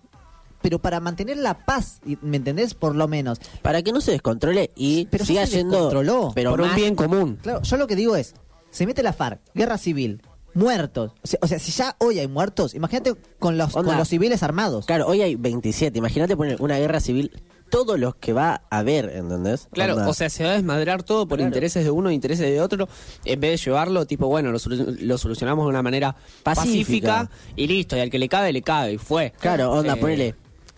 Pero 0.62 0.80
para 0.80 1.00
mantener 1.00 1.38
la 1.38 1.66
paz, 1.66 2.02
¿me 2.22 2.38
entendés? 2.38 2.74
Por 2.74 2.96
lo 2.96 3.08
menos. 3.08 3.40
Para 3.62 3.84
que 3.84 3.92
no 3.92 4.02
se 4.02 4.12
descontrole 4.12 4.72
y 4.76 5.06
Pero 5.08 5.26
siga 5.26 5.46
se 5.46 5.58
yendo. 5.58 6.32
Pero 6.34 6.52
por 6.52 6.62
un 6.62 6.74
bien 6.74 6.96
común. 6.96 7.38
Claro, 7.42 7.62
yo 7.62 7.78
lo 7.78 7.86
que 7.86 7.96
digo 7.96 8.16
es, 8.16 8.34
se 8.72 8.88
mete 8.88 9.04
la 9.04 9.14
FARC, 9.14 9.42
guerra 9.54 9.78
civil, 9.78 10.22
muertos. 10.56 11.12
O 11.22 11.28
sea, 11.28 11.40
o 11.44 11.48
sea, 11.48 11.60
si 11.60 11.72
ya 11.72 11.96
hoy 12.00 12.18
hay 12.18 12.28
muertos, 12.28 12.74
imagínate 12.74 13.14
con 13.38 13.58
los, 13.58 13.76
Onda. 13.76 13.92
con 13.92 14.00
los 14.00 14.08
civiles 14.08 14.42
armados. 14.42 14.88
Claro, 14.88 15.06
hoy 15.06 15.22
hay 15.22 15.36
27. 15.36 16.00
Imagínate 16.00 16.36
poner 16.36 16.60
una 16.60 16.80
guerra 16.80 17.00
civil, 17.00 17.32
todos 17.70 18.00
los 18.00 18.16
que 18.16 18.32
va 18.34 18.62
a 18.70 18.78
haber, 18.80 19.10
¿entendés? 19.10 19.68
Claro, 19.72 19.94
Onda. 19.96 20.08
o 20.10 20.14
sea, 20.14 20.30
se 20.30 20.44
va 20.44 20.52
a 20.52 20.54
desmadrar 20.54 21.04
todo 21.04 21.28
por 21.28 21.38
Claro. 21.40 21.48
intereses 21.50 21.84
de 21.84 21.92
uno, 21.92 22.12
intereses 22.12 22.46
de 22.50 22.62
otro, 22.62 22.88
en 23.26 23.40
vez 23.40 23.52
de 23.52 23.58
llevarlo, 23.66 24.06
tipo, 24.06 24.28
bueno, 24.28 24.52
lo, 24.52 24.60
solu- 24.60 24.98
lo 25.00 25.18
solucionamos 25.18 25.66
de 25.66 25.70
una 25.70 25.82
manera 25.82 26.16
Pacífica. 26.44 27.28
pacífica. 27.28 27.30
y 27.56 27.68
listo, 27.68 27.98
y 27.98 28.00
al 28.02 28.10
que 28.10 28.20
le 28.20 28.30
cabe, 28.30 28.54
le 28.54 28.62
cabe, 28.62 28.94
y 28.94 28.98
fue. 28.98 29.34
Claro, 29.40 29.72
onda, 29.72 29.94
Eh, 29.94 29.98
ponele. 29.98 30.36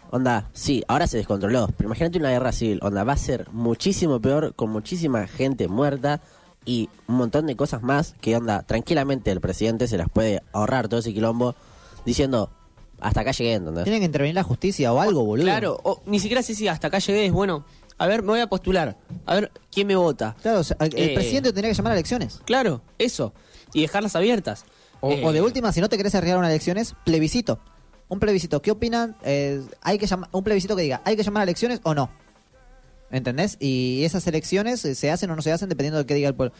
Onda, 0.10 0.50
sí, 0.54 0.84
ahora 0.88 1.06
se 1.06 1.18
descontroló. 1.18 1.68
Pero 1.76 1.88
imagínate 1.90 2.18
una 2.18 2.30
guerra 2.32 2.54
civil. 2.54 2.80
Onda, 2.82 3.04
va 3.04 3.12
a 3.14 3.18
ser 3.18 3.48
muchísimo 3.52 4.22
peor, 4.22 4.54
con 4.56 4.70
muchísima 4.70 5.28
gente 5.28 5.68
muerta 5.68 6.22
y 6.64 6.90
un 7.08 7.16
montón 7.16 7.46
de 7.46 7.58
cosas 7.58 7.84
más 7.84 8.16
que, 8.22 8.38
onda, 8.38 8.64
tranquilamente 8.64 9.32
el 9.32 9.42
presidente 9.42 9.86
se 9.88 9.98
las 9.98 10.08
puede 10.10 10.42
ahorrar 10.54 10.88
todo 10.88 11.02
ese 11.02 11.14
quilombo 11.14 11.56
diciendo, 12.06 12.50
hasta 13.00 13.22
acá 13.22 13.32
llegué, 13.32 13.54
¿entendés? 13.54 13.84
Tiene 13.84 14.00
que 14.00 14.06
intervenir 14.06 14.36
la 14.36 14.44
justicia 14.44 14.92
o 14.94 15.00
algo, 15.00 15.24
boludo. 15.24 15.46
Claro, 15.46 15.80
o 15.84 16.02
ni 16.06 16.20
siquiera 16.20 16.42
sé 16.42 16.56
si 16.56 16.68
hasta 16.68 16.88
acá 16.88 17.00
llegué, 17.00 17.26
es 17.26 17.32
bueno, 17.32 17.66
a 17.98 18.08
ver, 18.08 18.22
me 18.22 18.30
voy 18.30 18.40
a 18.40 18.48
postular, 18.48 18.98
a 19.26 19.36
ver 19.36 19.52
quién 19.72 19.88
me 19.88 19.96
vota. 19.96 20.36
Claro, 20.42 20.60
o 20.60 20.64
sea, 20.64 20.78
el 20.80 20.92
Eh, 20.96 21.14
presidente 21.16 21.50
tendría 21.54 21.70
que 21.72 21.76
llamar 21.78 21.92
a 21.94 21.96
elecciones. 21.96 22.40
Claro, 22.46 22.82
eso, 22.98 23.34
y 23.74 23.82
dejarlas 23.82 24.16
abiertas. 24.16 24.66
O, 25.00 25.12
Eh, 25.12 25.22
o 25.26 25.32
de 25.32 25.42
última, 25.42 25.72
si 25.72 25.80
no 25.82 25.90
te 25.90 25.98
querés 25.98 26.16
arriesgar 26.16 26.40
una 26.40 26.50
elecciones, 26.50 26.96
plebiscito. 27.06 27.60
Un 28.10 28.20
plebiscito, 28.20 28.62
¿qué 28.62 28.72
opinan? 28.72 29.16
Eh, 29.24 29.62
hay 29.82 29.98
que 29.98 30.08
llamar, 30.08 30.30
un 30.32 30.44
plebiscito 30.44 30.76
que 30.76 30.82
diga, 30.84 31.02
¿hay 31.06 31.16
que 31.16 31.24
llamar 31.24 31.42
a 31.42 31.44
elecciones 31.44 31.82
o 31.84 31.94
no? 31.94 32.10
¿Entendés? 33.12 33.58
Y 33.60 34.04
esas 34.04 34.26
elecciones 34.28 34.84
eh, 34.86 34.96
se 34.96 35.12
hacen 35.12 35.30
o 35.30 35.36
no 35.36 35.42
se 35.42 35.52
hacen 35.52 35.70
dependiendo 35.70 35.98
de 36.00 36.06
qué 36.06 36.14
diga 36.14 36.28
el 36.30 36.36
pueblo. 36.36 36.54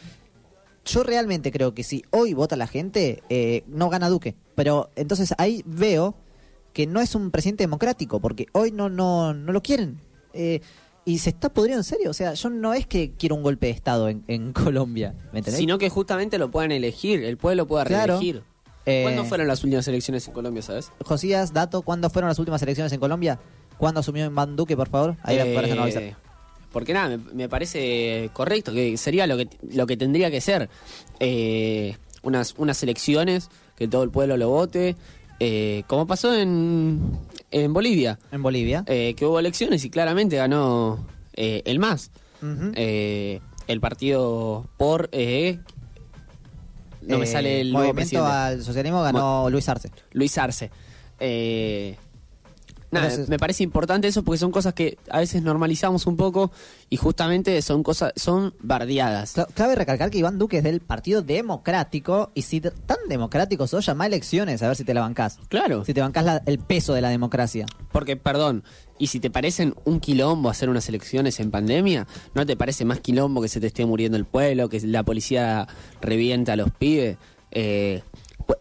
Yo 0.84 1.02
realmente 1.02 1.52
creo 1.52 1.74
que 1.74 1.84
si 1.84 2.04
hoy 2.10 2.32
vota 2.32 2.56
la 2.56 2.66
gente, 2.66 3.22
eh, 3.28 3.64
no 3.66 3.90
gana 3.90 4.08
Duque. 4.08 4.34
Pero 4.54 4.90
entonces 4.96 5.34
ahí 5.36 5.62
veo 5.66 6.14
que 6.72 6.86
no 6.86 7.00
es 7.00 7.14
un 7.14 7.30
presidente 7.30 7.64
democrático, 7.64 8.20
porque 8.20 8.46
hoy 8.52 8.70
no, 8.72 8.88
no, 8.88 9.34
no 9.34 9.52
lo 9.52 9.62
quieren. 9.62 10.00
Eh, 10.32 10.60
y 11.04 11.18
se 11.18 11.30
está 11.30 11.48
podriendo 11.48 11.80
en 11.80 11.84
serio. 11.84 12.10
O 12.10 12.14
sea, 12.14 12.34
yo 12.34 12.50
no 12.50 12.74
es 12.74 12.86
que 12.86 13.12
quiero 13.12 13.34
un 13.34 13.42
golpe 13.42 13.66
de 13.66 13.72
Estado 13.72 14.08
en, 14.08 14.24
en 14.28 14.52
Colombia. 14.52 15.14
¿Me 15.32 15.38
entendés? 15.40 15.58
Sino 15.60 15.78
que 15.78 15.88
justamente 15.88 16.38
lo 16.38 16.50
puedan 16.50 16.70
elegir, 16.72 17.24
el 17.24 17.36
pueblo 17.38 17.66
pueda 17.66 17.84
Claro. 17.84 18.14
reelegir. 18.18 18.42
Eh, 18.86 19.02
¿Cuándo 19.02 19.24
fueron 19.24 19.48
las 19.48 19.62
últimas 19.64 19.86
elecciones 19.88 20.26
en 20.28 20.34
Colombia, 20.34 20.62
sabes? 20.62 20.92
Josías, 21.04 21.52
dato, 21.52 21.82
¿cuándo 21.82 22.08
fueron 22.10 22.28
las 22.28 22.38
últimas 22.38 22.62
elecciones 22.62 22.92
en 22.92 23.00
Colombia? 23.00 23.38
¿Cuándo 23.76 24.00
asumió 24.00 24.24
Iván 24.26 24.56
Duque, 24.56 24.76
por 24.76 24.88
favor? 24.88 25.16
Ahí 25.22 25.36
Eh, 25.38 25.74
no 25.76 25.82
avisar. 25.82 26.16
porque 26.72 26.92
nada, 26.94 27.16
me, 27.18 27.18
me 27.34 27.48
parece 27.50 28.30
correcto, 28.32 28.72
que 28.72 28.96
sería 28.96 29.26
lo 29.26 29.36
que, 29.36 29.48
lo 29.72 29.86
que 29.86 29.96
tendría 29.98 30.30
que 30.30 30.40
ser. 30.40 30.68
Eh, 31.20 31.96
unas, 32.22 32.54
unas 32.58 32.82
elecciones, 32.82 33.48
que 33.76 33.88
todo 33.88 34.02
el 34.02 34.10
pueblo 34.10 34.36
lo 34.36 34.48
vote, 34.48 34.96
eh, 35.40 35.82
como 35.86 36.06
pasó 36.06 36.34
en, 36.34 37.00
en 37.50 37.72
Bolivia, 37.72 38.18
En 38.32 38.42
Bolivia. 38.42 38.84
eh, 38.86 39.14
que 39.16 39.24
hubo 39.26 39.38
elecciones 39.38 39.84
y 39.84 39.90
claramente 39.90 40.36
ganó 40.36 41.06
eh, 41.34 41.62
el 41.64 41.78
MAS, 41.78 42.10
Ujú. 42.42 42.72
eh, 42.74 43.40
el 43.66 43.80
partido 43.80 44.66
por... 44.76 45.08
eh, 45.12 45.58
no 47.02 47.18
me 47.18 47.24
Eh, 47.24 47.28
sale 47.28 47.60
el 47.60 47.72
nuevo 47.72 47.88
Movimiento 47.88 48.18
presidente. 48.24 48.32
al 48.36 48.62
socialismo 48.64 49.02
ganó 49.02 49.48
Luis 49.50 49.68
Arce. 49.68 49.90
Luis 50.12 50.36
Arce. 50.36 50.70
Eh, 51.20 51.96
nada, 52.90 53.06
Entonces- 53.06 53.28
me 53.28 53.38
parece 53.38 53.62
importante 53.62 54.08
eso 54.08 54.22
porque 54.22 54.38
son 54.38 54.50
cosas 54.50 54.74
que 54.74 54.98
a 55.10 55.18
veces 55.20 55.42
normalizamos 55.42 56.06
un 56.06 56.16
poco 56.16 56.50
y 56.90 56.96
justamente 56.96 57.60
son 57.62 57.82
cosas, 57.82 58.12
son 58.16 58.54
bardeadas. 58.60 59.34
Cabe 59.54 59.74
recalcar 59.74 60.10
que 60.10 60.18
Iván 60.18 60.38
Duque 60.38 60.58
es 60.58 60.64
del 60.64 60.80
Partido 60.80 61.22
Democrático 61.22 62.30
y 62.34 62.42
si 62.42 62.60
tan 62.60 62.96
democrático 63.08 63.66
sos, 63.66 63.84
llama 63.84 64.04
a 64.04 64.06
elecciones 64.06 64.62
a 64.62 64.68
ver 64.68 64.76
si 64.76 64.84
te 64.84 64.94
la 64.94 65.00
bancás. 65.00 65.38
Claro, 65.48 65.84
Si 65.84 65.92
te 65.94 66.00
bancás 66.00 66.24
la- 66.24 66.42
el 66.46 66.58
peso 66.58 66.94
de 66.94 67.00
la 67.02 67.10
democracia. 67.10 67.66
porque, 67.92 68.16
perdón, 68.16 68.64
y 68.98 69.08
si 69.08 69.20
te 69.20 69.30
parecen 69.30 69.74
un 69.84 70.00
quilombo 70.00 70.48
hacer 70.50 70.68
unas 70.68 70.88
elecciones 70.88 71.40
en 71.40 71.50
pandemia, 71.50 72.06
¿no 72.34 72.46
te 72.46 72.56
parece 72.56 72.84
más 72.84 73.00
quilombo 73.00 73.40
que 73.42 73.48
se 73.48 73.60
te 73.60 73.66
esté 73.68 73.84
muriendo 73.86 74.16
el 74.16 74.24
pueblo, 74.24 74.68
que 74.68 74.80
la 74.80 75.02
policía 75.02 75.66
revienta 76.00 76.54
a 76.54 76.56
los 76.56 76.70
pibes? 76.70 77.16
Eh, 77.50 78.02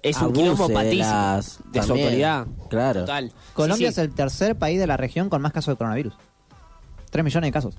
es 0.01 0.21
un 0.21 0.33
quilombo 0.33 0.67
de 0.67 0.73
patísimo 0.73 1.03
las- 1.11 1.59
de, 1.71 1.81
su 1.81 1.87
también, 1.87 2.05
autoridad. 2.07 2.47
claro. 2.69 2.99
Total. 3.01 3.31
Colombia 3.53 3.87
Sí, 3.89 3.93
sí. 3.95 4.01
es 4.01 4.07
el 4.07 4.13
tercer 4.15 4.55
país 4.57 4.79
de 4.79 4.87
la 4.87 4.97
región 4.97 5.29
con 5.29 5.41
más 5.41 5.53
casos 5.53 5.73
de 5.73 5.77
coronavirus. 5.77 6.13
3 7.09 7.23
millones 7.25 7.47
de 7.47 7.51
casos. 7.51 7.75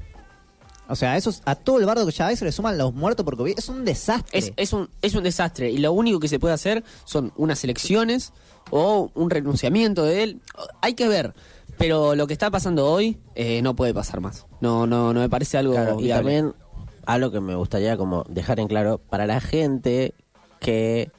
O 0.90 0.96
sea, 0.96 1.16
eso 1.18 1.28
es- 1.30 1.42
a 1.44 1.54
todo 1.54 1.78
el 1.78 1.84
bardo 1.86 2.06
que 2.06 2.12
ya 2.12 2.28
hay 2.28 2.36
se 2.36 2.44
le 2.46 2.52
suman 2.52 2.78
los 2.78 2.94
muertos 2.94 3.24
por 3.24 3.36
COVID. 3.36 3.58
Es 3.58 3.68
un 3.68 3.84
desastre. 3.84 4.38
Es, 4.38 4.52
es, 4.56 4.72
un, 4.72 4.88
es 5.02 5.14
un 5.14 5.22
desastre 5.22 5.70
y 5.70 5.78
lo 5.78 5.92
único 5.92 6.18
que 6.18 6.28
se 6.28 6.38
puede 6.38 6.54
hacer 6.54 6.82
son 7.04 7.32
unas 7.36 7.62
elecciones 7.64 8.32
o 8.70 9.10
un 9.14 9.28
renunciamiento 9.28 10.02
de 10.04 10.22
él. 10.22 10.40
Hay 10.80 10.94
que 10.94 11.06
ver, 11.08 11.34
pero 11.76 12.14
lo 12.14 12.26
que 12.26 12.32
está 12.32 12.50
pasando 12.50 12.90
hoy 12.90 13.18
eh, 13.34 13.60
no 13.60 13.76
puede 13.76 13.92
pasar 13.92 14.20
más. 14.20 14.46
No, 14.62 14.86
no, 14.86 15.12
no 15.12 15.20
me 15.20 15.28
parece 15.28 15.58
algo 15.58 15.74
Claro, 15.74 16.00
y 16.00 16.08
también 16.08 16.54
algo 17.04 17.30
que 17.30 17.40
me 17.40 17.54
gustaría 17.54 17.98
como 17.98 18.24
dejar 18.28 18.58
en 18.58 18.68
claro 18.68 18.96
para 18.98 19.26
la 19.26 19.40
gente 19.40 20.14
que 20.58 21.10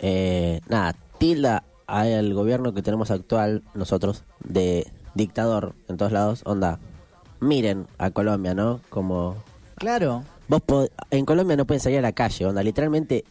eh, 0.00 0.60
nada 0.68 0.94
tilda 1.18 1.64
al 1.86 2.32
gobierno 2.34 2.72
que 2.74 2.82
tenemos 2.82 3.10
actual 3.10 3.62
nosotros 3.74 4.24
de 4.44 4.86
dictador 5.14 5.74
en 5.88 5.96
todos 5.96 6.12
lados 6.12 6.42
onda 6.44 6.78
miren 7.40 7.86
a 7.98 8.10
Colombia 8.10 8.54
no 8.54 8.80
como 8.88 9.36
Claro. 9.76 10.24
vos 10.48 10.62
en 11.10 11.24
Colombia 11.24 11.56
no 11.56 11.64
pueden 11.66 11.80
salir 11.80 11.98
a 11.98 12.02
la 12.02 12.12
calle 12.12 12.46
onda 12.46 12.62
literalmente 12.62 13.24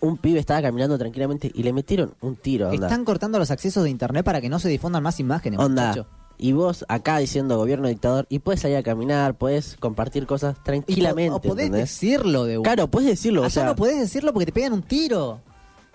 un 0.00 0.16
pibe 0.16 0.38
estaba 0.40 0.62
caminando 0.62 0.96
tranquilamente 0.96 1.50
y 1.54 1.62
le 1.62 1.72
metieron 1.74 2.14
un 2.22 2.36
tiro 2.36 2.70
onda 2.70 2.86
Están 2.86 3.04
cortando 3.04 3.38
los 3.38 3.50
accesos 3.50 3.84
de 3.84 3.90
internet 3.90 4.24
para 4.24 4.40
que 4.40 4.48
no 4.48 4.58
se 4.58 4.68
difundan 4.70 5.02
más 5.02 5.20
imágenes, 5.20 5.60
onda 5.60 5.88
muchacho. 5.88 6.06
y 6.38 6.52
vos 6.52 6.86
acá 6.88 7.18
diciendo 7.18 7.58
gobierno 7.58 7.86
dictador 7.88 8.24
y 8.30 8.38
puedes 8.38 8.60
salir 8.62 8.78
a 8.78 8.82
caminar 8.82 9.34
puedes 9.36 9.76
compartir 9.78 10.26
cosas 10.26 10.56
Y 10.58 10.62
tranquilamente 10.64 11.32
o 11.36 11.40
podés 11.40 11.66
¿entendés? 11.66 11.90
decirlo 11.90 12.44
de 12.44 12.56
un- 12.58 12.64
Claro, 12.64 12.88
puedes 12.88 13.10
decirlo. 13.10 13.42
o 13.42 13.50
sea, 13.50 13.64
no 13.66 13.76
podés 13.76 13.98
decirlo 14.00 14.32
porque 14.32 14.46
te 14.46 14.52
pegan 14.52 14.72
un 14.72 14.82
tiro. 14.82 15.40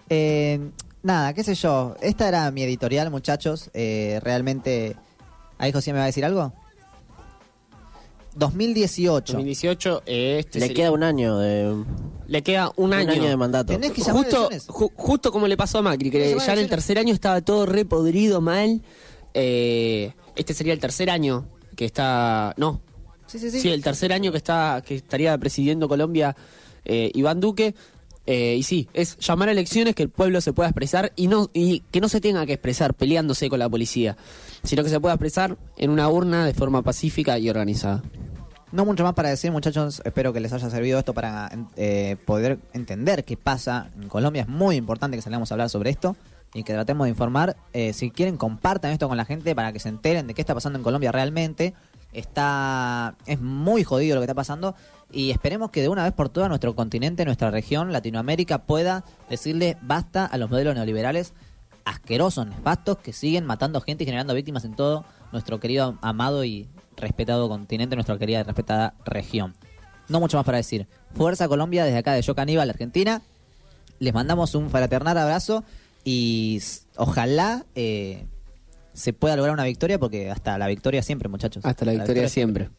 Eh, 0.09 0.59
nada, 1.03 1.33
qué 1.33 1.43
sé 1.43 1.55
yo. 1.55 1.95
Esta 2.01 2.27
era 2.27 2.49
mi 2.51 2.63
editorial, 2.63 3.09
muchachos. 3.11 3.69
Eh, 3.73 4.19
realmente. 4.23 4.95
¿Ahí 5.57 5.71
José 5.71 5.91
me 5.93 5.99
va 5.99 6.03
a 6.03 6.07
decir 6.07 6.25
algo? 6.25 6.53
2018. 8.35 9.33
2018, 9.33 10.03
eh, 10.05 10.37
este 10.39 10.59
le 10.59 10.67
sería- 10.67 10.83
queda 10.83 10.91
un 10.91 11.03
año 11.03 11.37
de. 11.37 11.83
le 12.27 12.43
queda 12.43 12.71
un 12.75 12.93
año. 12.93 13.23
de 13.23 13.37
mandato. 13.37 13.71
Tenés 13.73 13.91
que 13.93 14.01
Justo, 14.03 14.49
ju- 14.49 14.91
justo 14.93 15.31
como 15.31 15.47
le 15.47 15.55
pasó 15.55 15.77
a 15.77 15.81
Macri, 15.81 16.11
que 16.11 16.35
ya 16.45 16.53
en 16.53 16.59
el 16.59 16.69
tercer 16.69 16.97
año 16.99 17.13
estaba 17.13 17.39
todo 17.41 17.65
repodrido 17.65 18.41
mal. 18.41 18.81
Eh, 19.33 20.11
este 20.35 20.53
sería 20.53 20.73
el 20.73 20.79
tercer 20.79 21.09
año 21.09 21.45
que 21.75 21.85
está... 21.85 22.53
No, 22.57 22.81
Sí, 23.27 23.39
sí, 23.39 23.49
sí. 23.51 23.59
Sí, 23.59 23.69
el 23.69 23.81
tercer 23.83 24.13
año 24.13 24.31
que 24.31 24.37
está 24.37 24.81
que 24.85 24.95
estaría 24.95 25.35
presidiendo 25.37 25.87
Colombia 25.89 26.35
eh, 26.85 27.09
Iván 27.15 27.39
Duque. 27.39 27.73
Eh, 28.27 28.55
y 28.57 28.63
sí, 28.63 28.87
es 28.93 29.17
llamar 29.19 29.49
a 29.49 29.51
elecciones 29.51 29.93
que 29.93 30.03
el 30.03 30.09
pueblo 30.09 30.41
se 30.41 30.51
pueda 30.51 30.69
expresar 30.69 31.11
y 31.15 31.27
no 31.27 31.49
y 31.53 31.81
que 31.91 32.01
no 32.01 32.09
se 32.09 32.21
tenga 32.21 32.45
que 32.45 32.53
expresar 32.53 32.95
peleándose 32.95 33.49
con 33.49 33.59
la 33.59 33.69
policía, 33.69 34.17
sino 34.63 34.83
que 34.83 34.89
se 34.89 34.99
pueda 34.99 35.13
expresar 35.13 35.57
en 35.77 35.91
una 35.91 36.09
urna 36.09 36.45
de 36.45 36.53
forma 36.53 36.81
pacífica 36.81 37.37
y 37.37 37.49
organizada. 37.49 38.01
No 38.71 38.83
mucho 38.83 39.03
más 39.03 39.13
para 39.13 39.29
decir, 39.29 39.51
muchachos. 39.51 40.01
Espero 40.03 40.33
que 40.33 40.39
les 40.39 40.51
haya 40.51 40.69
servido 40.69 40.99
esto 40.99 41.13
para 41.13 41.49
eh, 41.77 42.17
poder 42.25 42.59
entender 42.73 43.23
qué 43.23 43.37
pasa 43.37 43.89
en 44.01 44.09
Colombia. 44.09 44.41
Es 44.41 44.49
muy 44.49 44.75
importante 44.75 45.15
que 45.15 45.21
salgamos 45.21 45.51
a 45.51 45.53
hablar 45.53 45.69
sobre 45.69 45.91
esto 45.91 46.17
y 46.53 46.63
que 46.63 46.73
tratemos 46.73 47.05
de 47.05 47.09
informar. 47.11 47.55
Eh, 47.73 47.93
si 47.93 48.11
quieren, 48.11 48.37
compartan 48.37 48.91
esto 48.91 49.07
con 49.07 49.17
la 49.17 49.25
gente 49.25 49.55
para 49.55 49.71
que 49.71 49.79
se 49.79 49.89
enteren 49.89 50.27
de 50.27 50.33
qué 50.33 50.41
está 50.41 50.53
pasando 50.53 50.77
en 50.77 50.83
Colombia 50.83 51.11
realmente. 51.11 51.73
Está 52.11 53.15
es 53.25 53.39
muy 53.39 53.83
jodido 53.83 54.15
lo 54.15 54.21
que 54.21 54.25
está 54.25 54.33
pasando 54.33 54.75
y 55.15 55.31
esperemos 55.31 55.71
que 55.71 55.81
de 55.81 55.87
una 55.87 56.03
vez 56.03 56.11
por 56.11 56.27
todas 56.27 56.49
nuestro 56.49 56.75
continente, 56.75 57.23
nuestra 57.23 57.49
región, 57.49 57.93
Latinoamérica 57.93 58.63
pueda 58.63 59.05
decirle 59.29 59.77
basta 59.81 60.25
a 60.25 60.37
los 60.37 60.49
modelos 60.49 60.75
neoliberales 60.75 61.31
asquerosos, 61.85 62.45
nefastos 62.45 62.97
que 62.97 63.13
siguen 63.13 63.45
matando 63.45 63.79
gente 63.79 64.03
y 64.03 64.07
generando 64.07 64.33
víctimas 64.33 64.65
en 64.65 64.75
todo 64.75 65.05
nuestro 65.31 65.61
querido, 65.61 65.97
amado 66.01 66.43
y 66.43 66.67
respetado 66.97 67.47
continente, 67.47 67.95
nuestra 67.95 68.17
querida 68.17 68.41
y 68.41 68.43
respetada 68.43 68.93
región. 69.05 69.55
No 70.09 70.19
mucho 70.19 70.35
más 70.35 70.45
para 70.45 70.57
decir. 70.57 70.85
Fuerza 71.13 71.47
Colombia 71.47 71.85
desde 71.85 71.97
acá 71.97 72.11
de 72.11 72.21
Yo 72.21 72.35
Caníbal, 72.35 72.69
Argentina. 72.69 73.21
Les 73.99 74.13
mandamos 74.13 74.53
un 74.53 74.69
fraternal 74.69 75.17
abrazo 75.17 75.63
y 76.03 76.61
ojalá 76.97 77.65
eh, 77.75 78.25
se 78.91 79.13
pueda 79.13 79.37
lograr 79.37 79.53
una 79.53 79.63
victoria 79.63 79.97
porque 79.97 80.29
hasta 80.29 80.57
la 80.57 80.67
victoria 80.67 81.01
siempre, 81.01 81.29
muchachos. 81.29 81.63
Hasta 81.63 81.85
la 81.85 81.93
victoria 81.93 82.27
siempre. 82.27 82.69